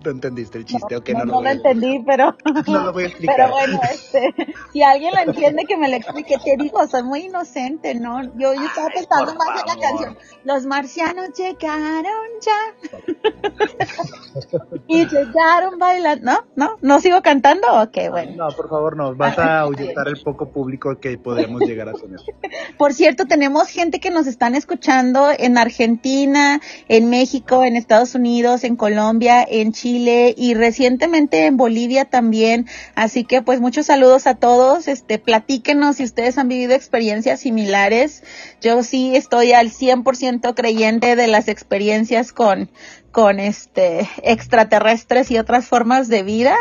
[0.03, 0.95] ¿No entendiste el chiste?
[1.13, 2.35] No, no, no, lo, entendí, pero...
[2.67, 3.35] No lo voy a explicar.
[3.37, 4.33] Pero bueno, este,
[4.73, 6.37] si alguien lo entiende, que me lo explique.
[6.43, 8.21] Te digo, soy muy inocente, ¿no?
[8.37, 10.17] Yo, yo estaba pensando más en la canción.
[10.43, 12.51] Los marcianos llegaron ya.
[14.87, 16.23] y llegaron bailando.
[16.25, 16.45] ¿No?
[16.55, 16.77] ¿No?
[16.81, 17.67] ¿No sigo cantando?
[17.81, 18.47] Ok, bueno.
[18.47, 19.15] No, por favor, no.
[19.15, 22.19] Vas a ahuyentar el poco público que podemos llegar a tener.
[22.77, 28.63] Por cierto, tenemos gente que nos están escuchando en Argentina, en México, en Estados Unidos,
[28.63, 32.67] en Colombia, en Chile y recientemente en Bolivia también.
[32.95, 34.87] Así que pues muchos saludos a todos.
[34.87, 38.23] Este, platíquenos si ustedes han vivido experiencias similares.
[38.61, 42.69] Yo sí estoy al 100% creyente de las experiencias con,
[43.11, 46.55] con este, extraterrestres y otras formas de vida.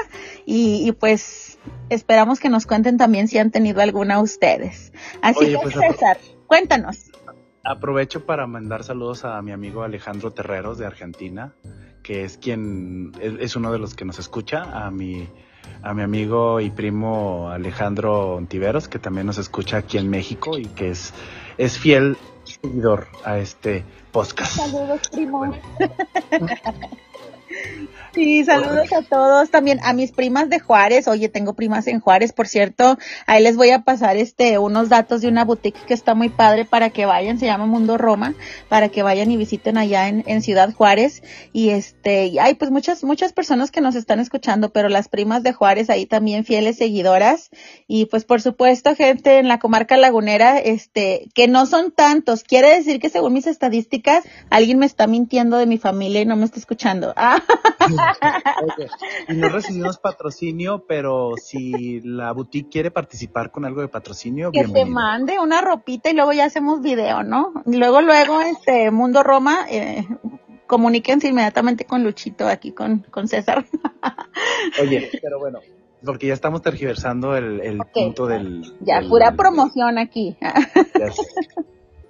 [0.46, 1.58] Y, y pues
[1.88, 4.92] esperamos que nos cuenten también si han tenido alguna ustedes.
[5.22, 7.10] Así que pues, César, cuéntanos.
[7.64, 11.54] Aprovecho para mandar saludos a mi amigo Alejandro Terreros de Argentina,
[12.02, 15.28] que es quien es, uno de los que nos escucha, a mi
[15.82, 20.66] a mi amigo y primo Alejandro Ontiveros, que también nos escucha aquí en México y
[20.66, 21.12] que es,
[21.58, 24.56] es fiel seguidor a este podcast.
[24.56, 25.52] Saludos, primo.
[28.14, 31.08] Sí, saludos a todos, también a mis primas de Juárez.
[31.08, 32.98] Oye, tengo primas en Juárez, por cierto.
[33.26, 36.66] Ahí les voy a pasar este unos datos de una boutique que está muy padre
[36.66, 38.34] para que vayan, se llama Mundo Roma,
[38.68, 41.22] para que vayan y visiten allá en, en Ciudad Juárez.
[41.54, 45.42] Y este, y hay pues muchas muchas personas que nos están escuchando, pero las primas
[45.42, 47.48] de Juárez ahí también fieles seguidoras
[47.88, 52.44] y pues por supuesto gente en la comarca lagunera, este, que no son tantos.
[52.44, 56.36] Quiere decir que según mis estadísticas, alguien me está mintiendo de mi familia y no
[56.36, 57.14] me está escuchando.
[57.16, 57.42] Ah.
[59.28, 64.64] Y no recibimos patrocinio, pero si la boutique quiere participar con algo de patrocinio, que
[64.64, 67.52] te mande una ropita y luego ya hacemos video, ¿no?
[67.66, 70.06] Luego, luego, este Mundo Roma, eh,
[70.66, 73.64] comuníquense inmediatamente con Luchito aquí con, con César.
[74.80, 75.60] Oye, pero bueno,
[76.04, 78.72] porque ya estamos tergiversando el, punto del...
[78.80, 80.36] Ya, pura promoción aquí.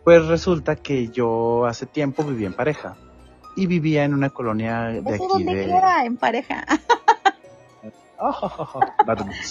[0.05, 2.97] pues resulta que yo hace tiempo viví en pareja
[3.57, 5.66] y vivía en una colonia de aquí dónde de...
[5.66, 6.05] queda?
[6.05, 6.64] En pareja.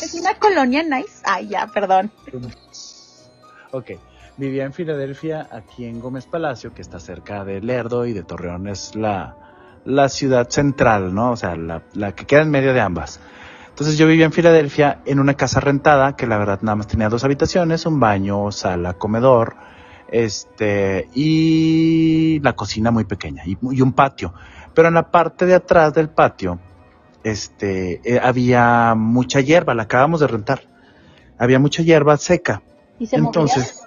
[0.01, 1.21] es una colonia nice.
[1.23, 2.11] Ay, ya, perdón.
[3.71, 3.91] ok.
[4.37, 8.67] Vivía en Filadelfia, aquí en Gómez Palacio, que está cerca de Lerdo y de Torreón
[8.67, 9.35] es la,
[9.85, 11.31] la ciudad central, ¿no?
[11.31, 13.19] O sea, la, la que queda en medio de ambas.
[13.69, 17.09] Entonces yo vivía en Filadelfia en una casa rentada que la verdad nada más tenía
[17.09, 19.55] dos habitaciones, un baño, sala, comedor,
[20.11, 24.33] este, y la cocina muy pequeña y, un patio.
[24.73, 26.59] Pero en la parte de atrás del patio,
[27.23, 30.61] este, eh, había mucha hierba, la acabamos de rentar.
[31.37, 32.61] Había mucha hierba seca
[32.99, 33.81] ¿Y se Entonces,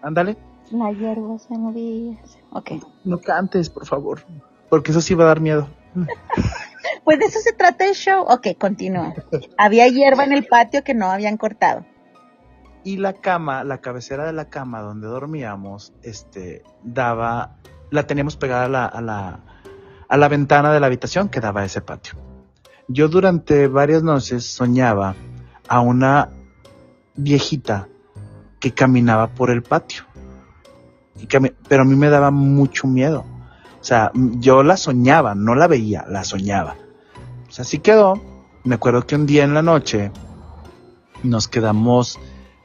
[0.00, 0.36] ándale.
[0.70, 2.18] La hierba se movía.
[2.50, 2.72] Ok.
[3.04, 4.22] No cantes, por favor,
[4.70, 5.68] porque eso sí va a dar miedo.
[7.04, 8.24] pues de eso se trata el show.
[8.28, 9.14] Ok, continúa.
[9.56, 11.84] Había hierba en el patio que no habían cortado.
[12.84, 17.56] Y la cama, la cabecera de la cama donde dormíamos, este, daba,
[17.90, 19.40] la teníamos pegada a la,
[20.08, 22.14] a la, ventana de la habitación que daba a ese patio.
[22.86, 25.14] Yo durante varias noches soñaba
[25.68, 26.30] a una
[27.14, 27.88] viejita
[28.60, 30.04] que caminaba por el patio.
[31.68, 33.24] pero a mí me daba mucho miedo.
[33.80, 36.76] O sea, yo la soñaba, no la veía, la soñaba.
[37.48, 38.20] Sea, así quedó.
[38.64, 40.10] Me acuerdo que un día en la noche
[41.22, 42.18] nos quedamos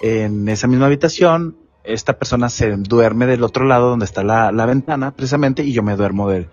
[0.04, 1.56] en esa misma habitación.
[1.86, 5.96] Esta persona se duerme del otro lado donde está la, ventana, precisamente, y yo me
[5.96, 6.50] duermo del,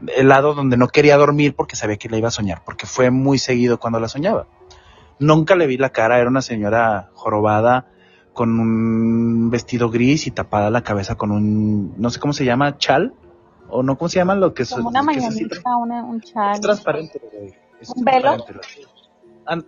[0.00, 3.10] del lado donde no quería dormir porque sabía que la iba a soñar, porque fue
[3.10, 4.46] muy seguido cuando la soñaba.
[5.18, 7.88] Nunca le vi la cara, era una señora jorobada
[8.32, 12.78] con un vestido gris y tapada la cabeza con un, no sé cómo se llama,
[12.78, 13.14] chal,
[13.68, 14.70] o no, ¿cómo se llama lo que es?
[14.70, 16.54] Como una mañanita, un chal.
[16.54, 17.20] Es transparente,
[17.96, 18.36] ¿Un velo?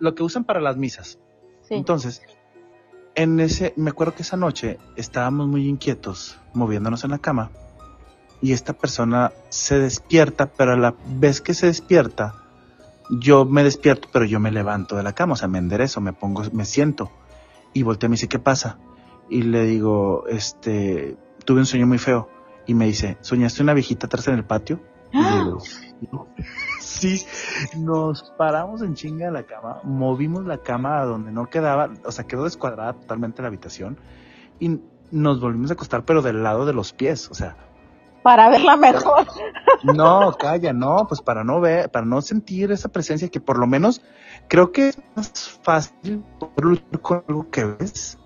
[0.01, 1.19] Lo que usan para las misas.
[1.69, 2.23] Entonces,
[3.17, 7.51] en ese, me acuerdo que esa noche estábamos muy inquietos, moviéndonos en la cama,
[8.41, 12.35] y esta persona se despierta, pero a la vez que se despierta,
[13.11, 16.13] yo me despierto, pero yo me levanto de la cama, o sea, me enderezo, me
[16.13, 17.11] pongo, me siento
[17.73, 18.79] y voltea y me dice, ¿qué pasa?
[19.31, 22.29] Y le digo, este, tuve un sueño muy feo.
[22.67, 24.81] Y me dice, ¿soñaste una viejita atrás en el patio?
[25.13, 26.29] Digo,
[26.81, 27.25] sí,
[27.77, 32.13] nos paramos en chinga de la cama, movimos la cama a donde no quedaba, o
[32.13, 33.99] sea, quedó descuadrada totalmente la habitación
[34.59, 34.81] y
[35.11, 37.57] nos volvimos a acostar, pero del lado de los pies, o sea,
[38.27, 39.27] para verla mejor.
[39.83, 43.67] No, calla, no, pues para no ver, para no sentir esa presencia que por lo
[43.67, 44.01] menos
[44.49, 46.25] creo que es más fácil
[46.57, 48.19] luchar con algo que ves,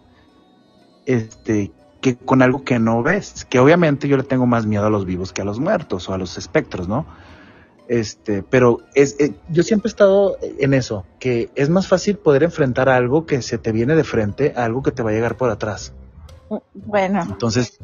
[1.06, 3.46] este, que con algo que no ves.
[3.48, 6.14] Que obviamente yo le tengo más miedo a los vivos que a los muertos o
[6.14, 7.06] a los espectros, ¿no?
[7.88, 12.44] Este, pero es, eh, yo siempre he estado en eso, que es más fácil poder
[12.44, 15.36] enfrentar algo que se te viene de frente a algo que te va a llegar
[15.36, 15.92] por atrás.
[16.72, 17.22] Bueno.
[17.22, 17.80] Entonces,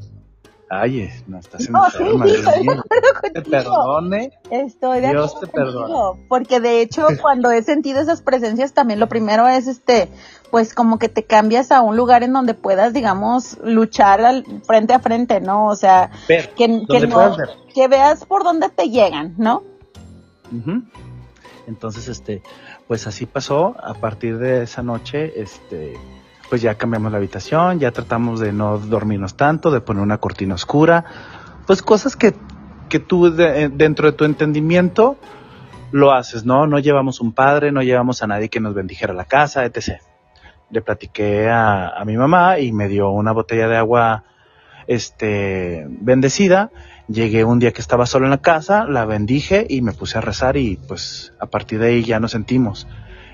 [0.69, 4.33] Ay, no estás no, enferma, sí, sí, Te perdone.
[4.51, 6.25] Estoy de Dios te perdone.
[6.29, 10.09] Porque de hecho, cuando he sentido esas presencias, también lo primero es este,
[10.51, 14.93] pues como que te cambias a un lugar en donde puedas, digamos, luchar al, frente
[14.93, 15.67] a frente, ¿no?
[15.67, 16.85] O sea, que, que,
[17.73, 19.63] que veas por dónde te llegan, ¿no?
[21.69, 22.43] Entonces, este,
[22.89, 23.77] pues así pasó.
[23.83, 25.95] A partir de esa noche, este,
[26.49, 30.55] pues ya cambiamos la habitación, ya tratamos de no dormirnos tanto, de poner una cortina
[30.55, 31.05] oscura,
[31.67, 32.35] pues cosas que,
[32.89, 35.17] que tú eh, dentro de tu entendimiento
[35.93, 36.67] lo haces, ¿no?
[36.67, 40.01] No llevamos un padre, no llevamos a nadie que nos bendijera la casa, etc.
[40.71, 44.25] Le platiqué a, a mi mamá y me dio una botella de agua,
[44.87, 46.71] este, bendecida.
[47.09, 50.21] Llegué un día que estaba solo en la casa, la bendije y me puse a
[50.21, 52.89] rezar y pues a partir de ahí ya no sentimos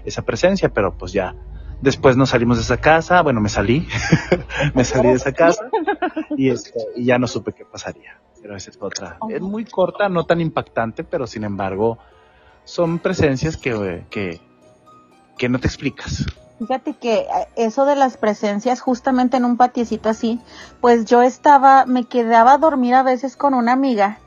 [0.05, 1.35] esa presencia, pero pues ya
[1.83, 3.89] Después nos salimos de esa casa, bueno, me salí,
[4.75, 5.69] me salí de esa casa
[6.37, 8.21] y, este, y ya no supe qué pasaría.
[8.41, 9.19] Pero esa es otra.
[9.29, 11.99] Es muy corta, no tan impactante, pero sin embargo
[12.65, 14.41] son presencias que, que,
[15.37, 16.25] que no te explicas.
[16.61, 17.27] Fíjate que eh,
[17.57, 20.41] eso de las presencias justamente en un patiecito así,
[20.81, 24.19] pues yo estaba, me quedaba a dormir a veces con una amiga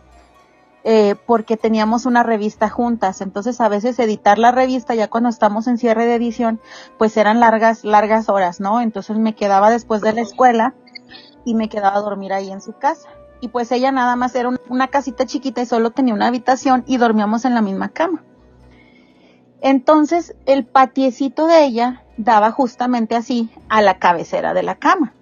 [0.88, 3.22] eh, porque teníamos una revista juntas.
[3.22, 6.62] Entonces a veces editar la revista ya cuando estamos en cierre de edición,
[7.00, 8.80] pues eran largas, largas horas, ¿no?
[8.80, 10.76] Entonces me quedaba después de la escuela
[11.44, 13.10] y me quedaba a dormir ahí en su casa.
[13.42, 16.98] Y pues ella nada más era una casita chiquita y solo tenía una habitación y
[16.98, 18.24] dormíamos en la misma cama.
[19.62, 25.16] Entonces el patiecito de ella daba justamente así a la cabecera de la cama.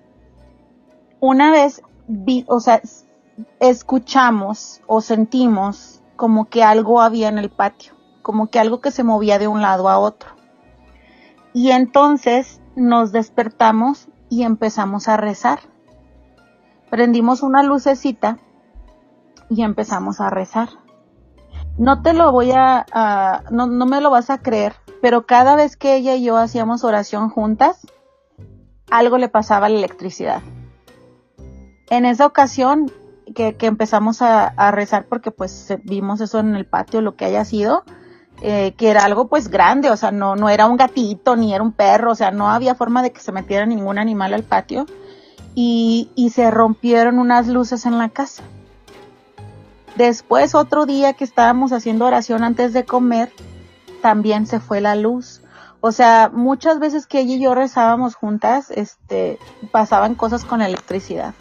[1.21, 2.81] Una vez vi, o sea,
[3.59, 9.03] escuchamos o sentimos como que algo había en el patio, como que algo que se
[9.03, 10.29] movía de un lado a otro.
[11.53, 15.59] Y entonces nos despertamos y empezamos a rezar.
[16.89, 18.39] Prendimos una lucecita
[19.49, 20.69] y empezamos a rezar.
[21.77, 25.75] No te lo voy a, no, no me lo vas a creer, pero cada vez
[25.75, 27.87] que ella y yo hacíamos oración juntas,
[28.91, 30.41] algo le pasaba a la electricidad.
[31.89, 32.91] En esa ocasión
[33.35, 37.83] que, empezamos a, rezar porque pues vimos eso en el patio, lo que haya sido,
[38.41, 41.63] eh, que era algo pues grande, o sea, no, no era un gatito ni era
[41.63, 44.85] un perro, o sea, no había forma de que se metiera ningún animal al patio
[45.55, 48.43] y, y se rompieron unas luces en la casa.
[49.95, 53.31] Después otro día que estábamos haciendo oración antes de comer,
[54.01, 55.41] también se fue la luz.
[55.81, 59.37] O sea, muchas veces que ella y yo rezábamos juntas, este,
[59.71, 61.33] pasaban cosas con electricidad.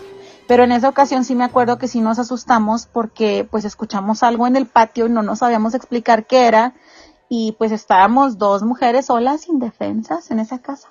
[0.47, 4.47] Pero en esa ocasión sí me acuerdo que sí nos asustamos porque pues escuchamos algo
[4.47, 6.75] en el patio y no nos sabíamos explicar qué era
[7.29, 10.89] y pues estábamos dos mujeres solas indefensas en esa casa.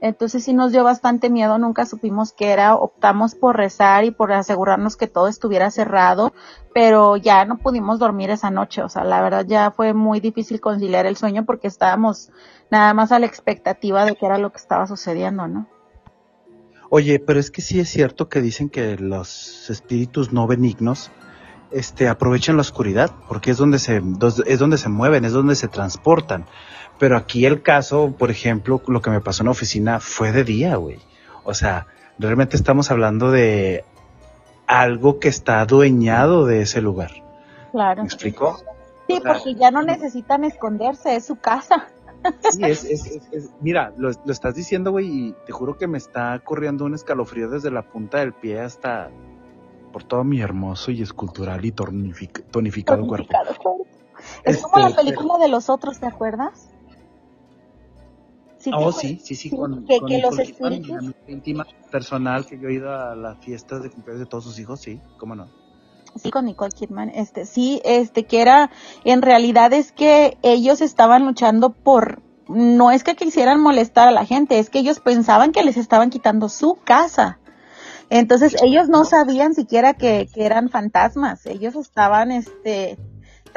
[0.00, 4.32] Entonces sí nos dio bastante miedo, nunca supimos qué era, optamos por rezar y por
[4.32, 6.32] asegurarnos que todo estuviera cerrado,
[6.72, 10.60] pero ya no pudimos dormir esa noche, o sea, la verdad ya fue muy difícil
[10.60, 12.30] conciliar el sueño porque estábamos
[12.70, 15.66] nada más a la expectativa de qué era lo que estaba sucediendo, ¿no?
[16.90, 21.10] Oye, pero es que sí es cierto que dicen que los espíritus no benignos
[21.70, 24.02] este aprovechan la oscuridad, porque es donde se
[24.46, 26.46] es donde se mueven, es donde se transportan.
[26.98, 30.44] Pero aquí el caso, por ejemplo, lo que me pasó en la oficina fue de
[30.44, 30.98] día, güey.
[31.44, 31.86] O sea,
[32.18, 33.84] realmente estamos hablando de
[34.66, 37.10] algo que está adueñado de ese lugar.
[37.72, 38.02] Claro.
[38.02, 38.58] ¿Me explico?
[39.06, 41.88] Sí, porque ya no necesitan esconderse, es su casa.
[42.50, 45.98] Sí, es, es, es, mira, lo, lo, estás diciendo, güey, y te juro que me
[45.98, 49.10] está corriendo un escalofrío desde la punta del pie hasta
[49.92, 53.32] por todo mi hermoso y escultural y tonificado, tonificado cuerpo.
[54.44, 56.70] Es este, como la película de los otros, ¿te acuerdas?
[58.58, 61.14] Sí, oh, sí, sí, sí, con, que, con que los espíritus...
[61.28, 64.80] íntima personal que yo he ido a las fiestas de cumpleaños de todos sus hijos,
[64.80, 65.48] sí, cómo no.
[66.18, 68.70] Sí, con Nicole Kidman, este, sí, este, que era,
[69.04, 74.24] en realidad es que ellos estaban luchando por, no es que quisieran molestar a la
[74.24, 77.38] gente, es que ellos pensaban que les estaban quitando su casa.
[78.10, 82.98] Entonces ellos no sabían siquiera que, que eran fantasmas, ellos estaban, este,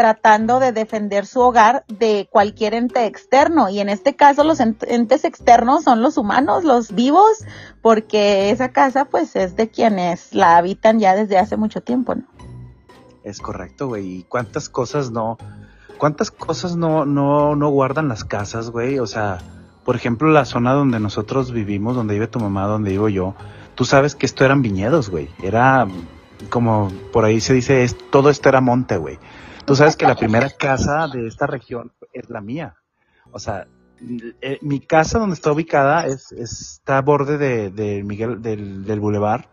[0.01, 3.69] tratando de defender su hogar de cualquier ente externo.
[3.69, 7.45] Y en este caso los entes externos son los humanos, los vivos,
[7.81, 12.40] porque esa casa pues es de quienes la habitan ya desde hace mucho tiempo, ¿no?
[13.23, 14.19] Es correcto, güey.
[14.19, 15.37] ¿Y cuántas cosas no,
[15.97, 18.99] cuántas cosas no, no, no guardan las casas, güey?
[18.99, 19.39] O sea,
[19.85, 23.35] por ejemplo, la zona donde nosotros vivimos, donde vive tu mamá, donde vivo yo,
[23.75, 25.29] tú sabes que esto eran viñedos, güey.
[25.41, 25.87] Era
[26.49, 29.19] como por ahí se dice, es, todo esto era monte, güey.
[29.65, 32.75] Tú sabes que la primera casa de esta región es la mía.
[33.31, 33.67] O sea,
[34.41, 39.49] eh, mi casa donde está ubicada es, está a borde de, Miguel, del, del bulevar.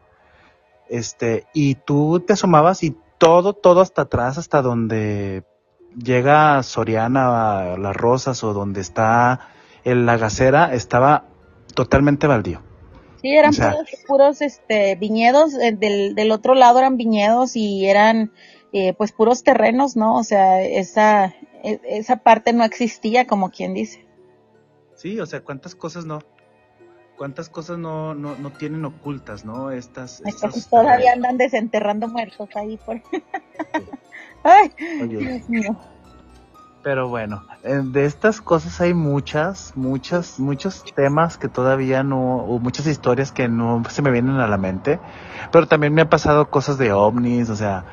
[0.89, 5.45] Este, y tú te asomabas y todo, todo hasta atrás, hasta donde
[5.97, 9.41] llega Soriana, Las Rosas o donde está
[9.85, 11.25] el, la gacera, estaba
[11.75, 12.62] totalmente baldío.
[13.21, 13.53] Sí, eran
[14.07, 18.33] puros, este, viñedos, eh, del, del otro lado eran viñedos y eran
[18.73, 20.16] eh, pues puros terrenos, ¿no?
[20.16, 24.07] O sea, esa, e, esa parte no existía, como quien dice.
[24.95, 26.21] Sí, o sea, cuántas cosas no,
[27.19, 29.71] cuántas cosas no, no, no tienen ocultas, ¿no?
[29.71, 33.03] Estas, estas todavía andan desenterrando muertos ahí por.
[34.45, 34.71] Ay,
[35.09, 35.77] Dios mío.
[36.83, 42.61] Pero bueno, eh, de estas cosas hay muchas, muchas, muchos temas que todavía no, o
[42.61, 45.01] muchas historias que no se me vienen a la mente.
[45.51, 47.85] Pero también me han pasado cosas de ovnis, o sea,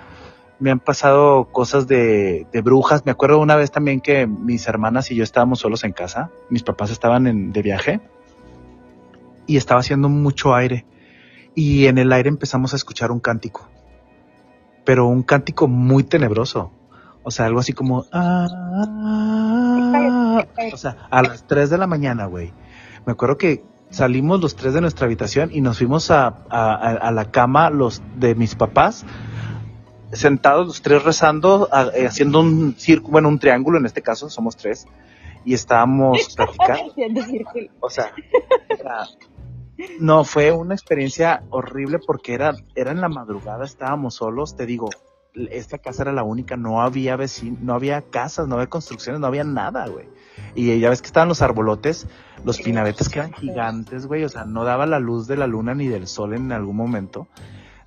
[0.60, 3.06] me han pasado cosas de, de, brujas.
[3.06, 6.30] Me acuerdo una vez también que mis hermanas y yo estábamos solos en casa.
[6.50, 8.02] Mis papás estaban en, de viaje
[9.48, 10.86] y estaba haciendo mucho aire.
[11.54, 13.68] Y en el aire empezamos a escuchar un cántico.
[14.84, 16.72] Pero un cántico muy tenebroso.
[17.24, 18.06] O sea, algo así como...
[18.12, 18.48] Ah,
[20.74, 22.54] o sea, a las 3 de la mañana, güey.
[23.06, 27.12] Me acuerdo que salimos los tres de nuestra habitación y nos fuimos a, a, a
[27.12, 29.06] la cama los de mis papás
[30.16, 34.56] sentados los tres rezando, eh, haciendo un círculo, bueno, un triángulo en este caso, somos
[34.56, 34.88] tres,
[35.44, 36.94] y estábamos platicando.
[37.80, 38.12] o sea,
[40.00, 44.90] no, fue una experiencia horrible porque era, era en la madrugada, estábamos solos, te digo,
[45.34, 49.28] esta casa era la única, no había vecinos, no había casas, no había construcciones, no
[49.28, 50.08] había nada, güey.
[50.54, 52.08] Y ya ves que estaban los arbolotes,
[52.44, 55.74] los pinabetes que eran gigantes, güey, o sea, no daba la luz de la luna
[55.74, 57.28] ni del sol en algún momento.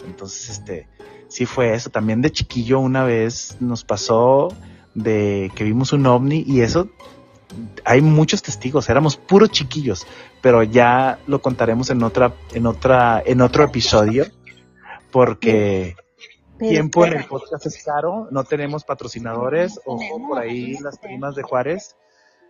[0.07, 0.89] Entonces, este,
[1.29, 1.91] sí fue eso.
[1.91, 4.49] También de chiquillo una vez nos pasó
[4.95, 6.89] de que vimos un ovni y eso
[7.85, 10.07] hay muchos testigos, éramos puros chiquillos,
[10.41, 14.27] pero ya lo contaremos en otra, en otra, en otro episodio,
[15.11, 15.97] porque
[16.59, 21.43] tiempo en el podcast es caro, no tenemos patrocinadores, o por ahí las primas de
[21.43, 21.97] Juárez,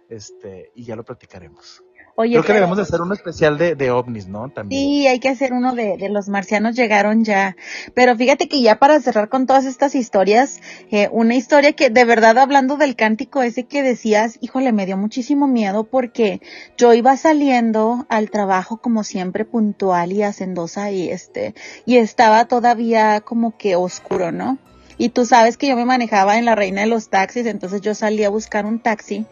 [0.09, 1.83] este, y ya lo platicaremos.
[2.21, 4.49] Oye, Creo que debemos de hacer uno especial de, de ovnis, ¿no?
[4.49, 4.83] También.
[4.83, 7.55] Sí, hay que hacer uno de, de, los marcianos llegaron ya.
[7.95, 10.61] Pero fíjate que ya para cerrar con todas estas historias,
[10.91, 14.97] eh, una historia que de verdad hablando del cántico ese que decías, híjole, me dio
[14.97, 16.41] muchísimo miedo porque
[16.77, 21.55] yo iba saliendo al trabajo como siempre puntual y hacendosa y este,
[21.87, 24.59] y estaba todavía como que oscuro, ¿no?
[24.97, 27.95] Y tú sabes que yo me manejaba en la reina de los taxis, entonces yo
[27.95, 29.25] salí a buscar un taxi,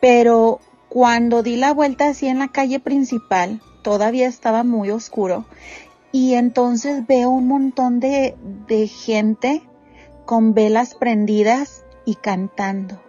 [0.00, 5.44] pero Cuando di la vuelta así en la calle principal, todavía estaba muy oscuro
[6.12, 8.36] y entonces veo un montón de,
[8.66, 9.62] de gente
[10.24, 13.00] con velas prendidas y cantando.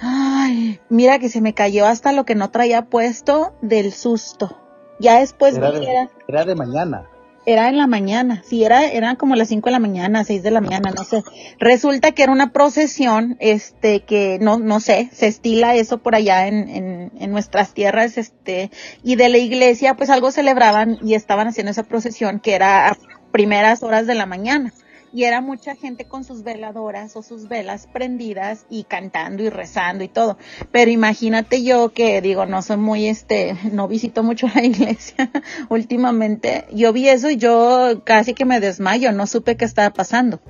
[0.00, 4.58] Ay, mira que se me cayó hasta lo que no traía puesto del susto.
[4.98, 7.08] Ya después Era de, era de mañana.
[7.44, 10.50] Era en la mañana, sí, era, eran como las 5 de la mañana, 6 de
[10.50, 11.22] la mañana, no sé.
[11.58, 16.46] Resulta que era una procesión, este, que no, no sé, se estila eso por allá
[16.46, 18.70] en, en, en nuestras tierras, este,
[19.02, 22.96] y de la iglesia, pues algo celebraban y estaban haciendo esa procesión que era a
[23.32, 24.72] primeras horas de la mañana.
[25.12, 30.04] Y era mucha gente con sus veladoras o sus velas prendidas y cantando y rezando
[30.04, 30.38] y todo.
[30.70, 35.30] Pero imagínate yo que digo, no soy muy este, no visito mucho la iglesia
[35.68, 36.64] últimamente.
[36.72, 40.40] Yo vi eso y yo casi que me desmayo, no supe qué estaba pasando.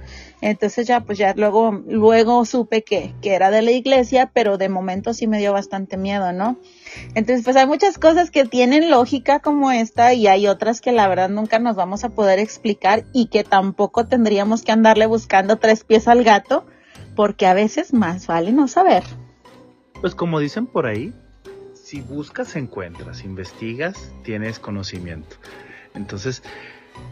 [0.43, 4.69] Entonces ya, pues ya luego, luego supe que, que era de la iglesia, pero de
[4.69, 6.59] momento sí me dio bastante miedo, ¿no?
[7.15, 11.07] Entonces, pues hay muchas cosas que tienen lógica como esta y hay otras que la
[11.07, 15.85] verdad nunca nos vamos a poder explicar y que tampoco tendríamos que andarle buscando tres
[15.85, 16.67] pies al gato,
[17.15, 19.05] porque a veces más vale no saber.
[20.01, 21.15] Pues como dicen por ahí,
[21.73, 25.37] si buscas encuentras, investigas, tienes conocimiento.
[25.95, 26.43] Entonces,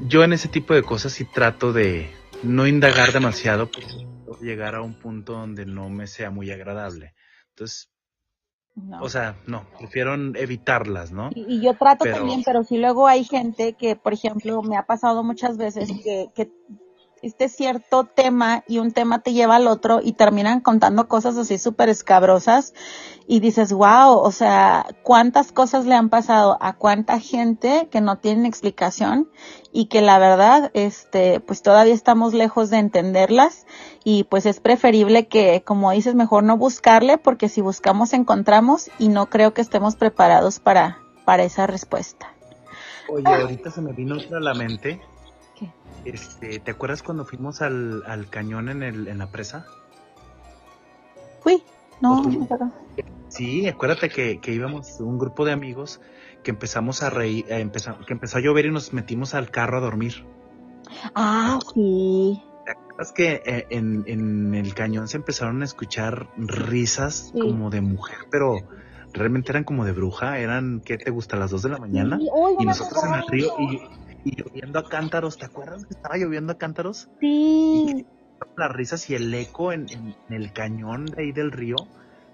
[0.01, 2.11] yo en ese tipo de cosas sí trato de
[2.43, 7.14] no indagar demasiado porque puedo llegar a un punto donde no me sea muy agradable.
[7.51, 7.91] Entonces,
[8.74, 9.03] No.
[9.03, 11.30] o sea, no, prefiero evitarlas, ¿no?
[11.34, 14.76] Y, y yo trato Pero- también, pero sí luego hay gente que, por ejemplo, me
[14.76, 16.51] ha pasado muchas veces que, que
[17.23, 21.59] este cierto tema y un tema te lleva al otro y terminan contando cosas así
[21.59, 22.75] súper escabrosas
[23.27, 28.18] y dices, wow, o sea, cuántas cosas le han pasado a cuánta gente que no
[28.18, 29.29] tienen explicación
[29.73, 33.66] y que la verdad, este, pues todavía estamos lejos de entenderlas
[34.03, 39.09] y pues es preferible que, como dices, mejor no buscarle porque si buscamos encontramos y
[39.09, 42.35] no creo que estemos preparados para, para esa respuesta.
[43.09, 45.01] Oye, ahorita se me vino otra a la mente.
[45.61, 45.70] ¿Qué?
[46.06, 49.66] Este, ¿te acuerdas cuando fuimos al, al cañón en, el, en la presa?
[51.42, 51.62] Fui,
[52.00, 52.72] no, no.
[53.28, 56.00] Sí, acuérdate que, que íbamos un grupo de amigos
[56.42, 59.78] que empezamos a reír, eh, empezó- que empezó a llover y nos metimos al carro
[59.78, 60.24] a dormir.
[61.14, 62.42] Ah, sí.
[62.64, 67.38] ¿Te acuerdas que eh, en, en el cañón se empezaron a escuchar risas Sí.
[67.40, 68.56] como de mujer, pero
[69.12, 70.38] realmente eran como de bruja?
[70.38, 71.36] Eran, ¿qué te gusta?
[71.36, 72.18] ¿A las 2 de la mañana?
[72.18, 73.80] Sí, Y nosotros en el río y,
[74.25, 75.37] y lloviendo a cántaros.
[75.39, 77.09] ¿Te acuerdas que estaba lloviendo a cántaros?
[77.21, 78.07] Sí,
[78.57, 81.77] las risas y el eco en, en- en el cañón de ahí del río,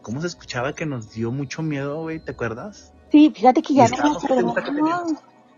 [0.03, 2.93] cómo se escuchaba que nos dio mucho miedo, güey, ¿te acuerdas?
[3.11, 4.18] sí, fíjate que Y ya no.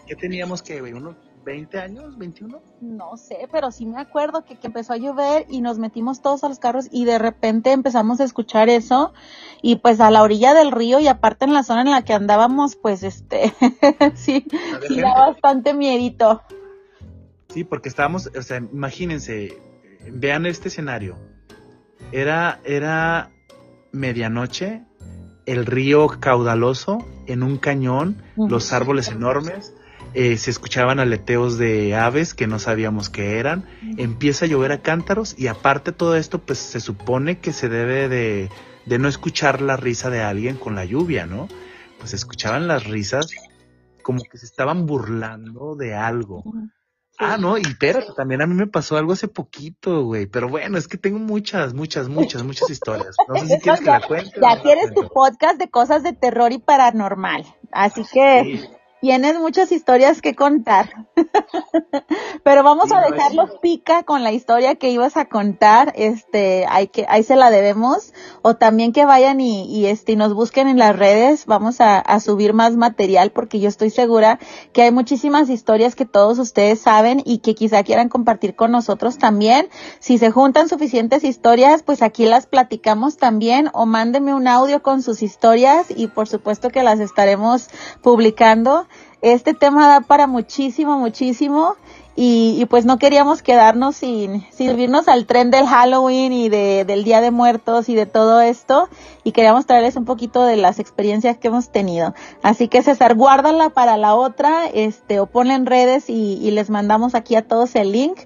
[0.07, 1.17] ¿Qué teníamos que, güey, unos
[1.49, 2.61] 20 años, 21?
[2.83, 6.45] No sé, pero sí me acuerdo que, que empezó a llover y nos metimos todos
[6.45, 9.15] a los carros y de repente empezamos a escuchar eso
[9.63, 12.13] y pues a la orilla del río y aparte en la zona en la que
[12.13, 13.55] andábamos, pues este,
[14.15, 14.45] sí,
[14.87, 16.43] sí da bastante miedito.
[17.49, 19.57] Sí, porque estábamos, o sea, imagínense,
[20.13, 21.17] vean este escenario.
[22.13, 23.31] Era, era
[23.91, 24.83] medianoche,
[25.47, 29.73] el río caudaloso en un cañón, los árboles enormes,
[30.15, 33.65] eh, se escuchaban aleteos de aves que no sabíamos qué eran,
[33.97, 38.09] empieza a llover a cántaros y aparte todo esto pues se supone que se debe
[38.09, 38.51] de,
[38.87, 41.49] de no escuchar la risa de alguien con la lluvia, ¿no?
[41.99, 43.31] Pues se escuchaban las risas
[44.03, 46.43] como que se estaban burlando de algo.
[47.19, 50.27] Ah, no, y espérate, también a mí me pasó algo hace poquito, güey.
[50.27, 53.17] Pero bueno, es que tengo muchas, muchas, muchas, muchas historias.
[53.27, 54.39] No sé si quieres que la cuente.
[54.39, 58.78] o no Ya tienes tu podcast de cosas de terror y paranormal, así que Sí.
[59.01, 61.09] Tienes muchas historias que contar.
[62.45, 66.89] Pero vamos Sí, a dejarlo pica con la historia que ibas a contar, este, hay
[66.89, 70.69] que, ahí se la debemos, o también que vayan y, y este, y nos busquen
[70.69, 74.39] en las redes, vamos a, a subir más material porque yo estoy segura
[74.73, 79.19] que hay muchísimas historias que todos ustedes saben y que quizá quieran compartir con nosotros
[79.19, 79.69] también.
[80.01, 85.03] Si se juntan suficientes historias, pues aquí las platicamos también o mándenme un audio con
[85.03, 87.69] sus historias y por supuesto que las estaremos
[88.03, 88.88] publicando.
[89.21, 91.77] Este tema da para muchísimo, muchísimo.
[92.21, 97.05] Y, y pues no queríamos quedarnos sin, subirnos al tren del Halloween y de, del
[97.05, 98.89] Día de Muertos y de todo esto.
[99.23, 102.15] Y queríamos traerles un poquito de las experiencias que hemos tenido.
[102.43, 106.71] Así que César, guárdala para la otra, este, o ponla en redes y, y les
[106.71, 108.19] mandamos aquí a todos el link.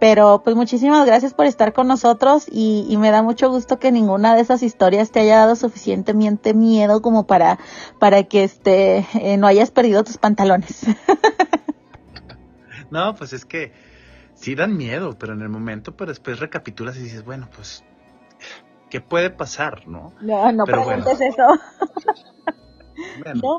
[0.00, 3.90] Pero pues muchísimas gracias por estar con nosotros y, y me da mucho gusto que
[3.90, 7.58] ninguna de esas historias te haya dado suficientemente miedo como para,
[7.98, 10.86] para que este, eh, no hayas perdido tus pantalones.
[12.90, 13.72] No, pues es que
[14.34, 17.84] sí dan miedo, pero en el momento, pero después recapitulas y dices, bueno, pues,
[18.90, 20.12] ¿qué puede pasar, no?
[20.20, 21.04] No, no Pero bueno.
[21.04, 21.44] preguntes eso.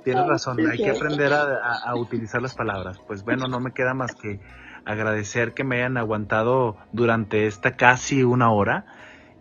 [0.03, 2.99] tienes razón, hay que aprender a, utilizar las palabras.
[3.05, 4.39] Pues bueno, no me queda más que
[4.86, 8.86] agradecer que me hayan aguantado durante esta casi una hora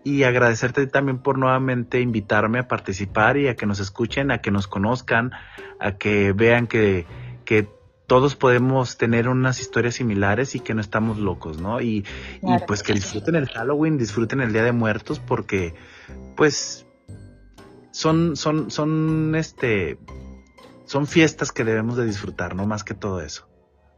[0.05, 4.51] y agradecerte también por nuevamente invitarme a participar y a que nos escuchen, a que
[4.51, 5.33] nos conozcan,
[5.81, 7.07] a que vean que,
[7.45, 7.69] que
[8.07, 11.81] todos podemos tener unas historias similares y que no estamos locos, ¿no?
[11.83, 12.07] Y,
[12.43, 15.75] y pues que disfruten el Halloween, disfruten el Día de Muertos porque
[16.37, 16.87] pues
[17.91, 19.99] son, son, son, este,
[20.87, 23.47] son fiestas que debemos de disfrutar, no más que todo eso.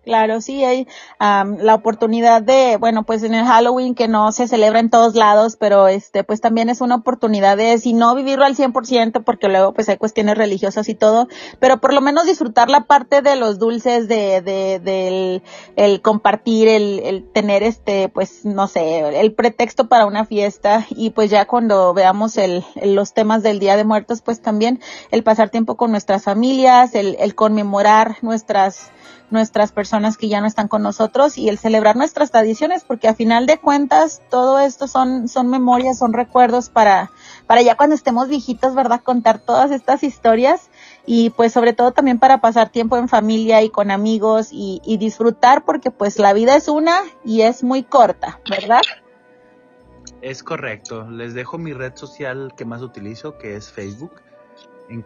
[0.03, 0.89] Claro, sí, hay
[1.19, 5.57] la oportunidad de, bueno, pues en el Halloween que no se celebra en todos lados,
[5.57, 9.75] pero este, pues también es una oportunidad de, si no vivirlo al 100%, porque luego
[9.75, 11.29] pues hay cuestiones religiosas y todo,
[11.59, 15.43] pero por lo menos disfrutar la parte de los dulces, de, de, del,
[15.77, 21.11] el compartir, el, el tener este, pues no sé, el pretexto para una fiesta y
[21.11, 24.81] pues ya cuando veamos el, los temas del Día de Muertos, pues también
[25.11, 28.91] el pasar tiempo con nuestras familias, el, el conmemorar nuestras,
[29.33, 33.15] nuestras personas que ya no están con nosotros y el celebrar nuestras tradiciones, porque a
[33.15, 37.11] final de cuentas todo esto son, son memorias, son recuerdos para,
[37.47, 39.03] para ya cuando estemos viejitos, ¿verdad?
[39.03, 40.71] Contar todas estas historias
[41.07, 44.97] y pues sobre todo también para pasar tiempo en familia y con amigos y, y
[44.97, 48.83] disfrutar porque pues la vida es una y es muy corta, ¿verdad?
[50.23, 51.11] Es correcto.
[51.11, 54.13] Les dejo mi red social que más utilizo, que es Facebook.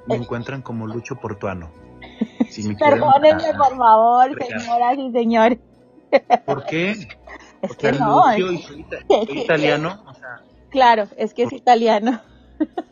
[0.07, 1.71] me encuentran como Lucho Portuano.
[2.79, 5.59] Perdónenme, por favor, señoras y señores.
[6.45, 7.09] ¿Por qué?
[7.65, 8.43] Es que no, es,
[9.31, 10.05] italiano.
[10.69, 12.21] Claro, es que es italiano.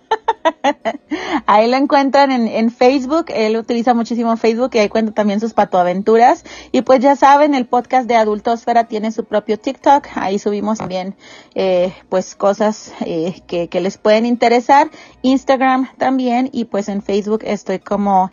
[1.46, 5.52] ahí lo encuentran en, en, Facebook, él utiliza muchísimo Facebook y ahí cuenta también sus
[5.52, 6.44] patoaventuras.
[6.72, 11.14] Y pues ya saben, el podcast de Adultosfera tiene su propio TikTok, ahí subimos también
[11.54, 14.90] eh, pues cosas eh, que, que les pueden interesar.
[15.22, 18.30] Instagram también y pues en Facebook estoy como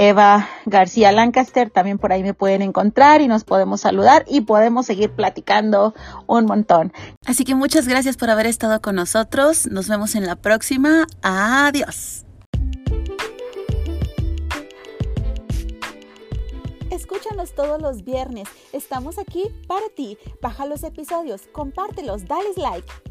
[0.00, 4.86] Eva García Lancaster, también por ahí me pueden encontrar y nos podemos saludar y podemos
[4.86, 5.92] seguir platicando
[6.28, 6.92] un montón.
[7.26, 9.66] Así que muchas gracias por haber estado con nosotros.
[9.66, 11.08] Nos vemos en la próxima.
[11.22, 12.24] Adiós.
[16.92, 18.46] Escúchanos todos los viernes.
[18.72, 20.16] Estamos aquí para ti.
[20.40, 23.07] Baja los episodios, compártelos, dale like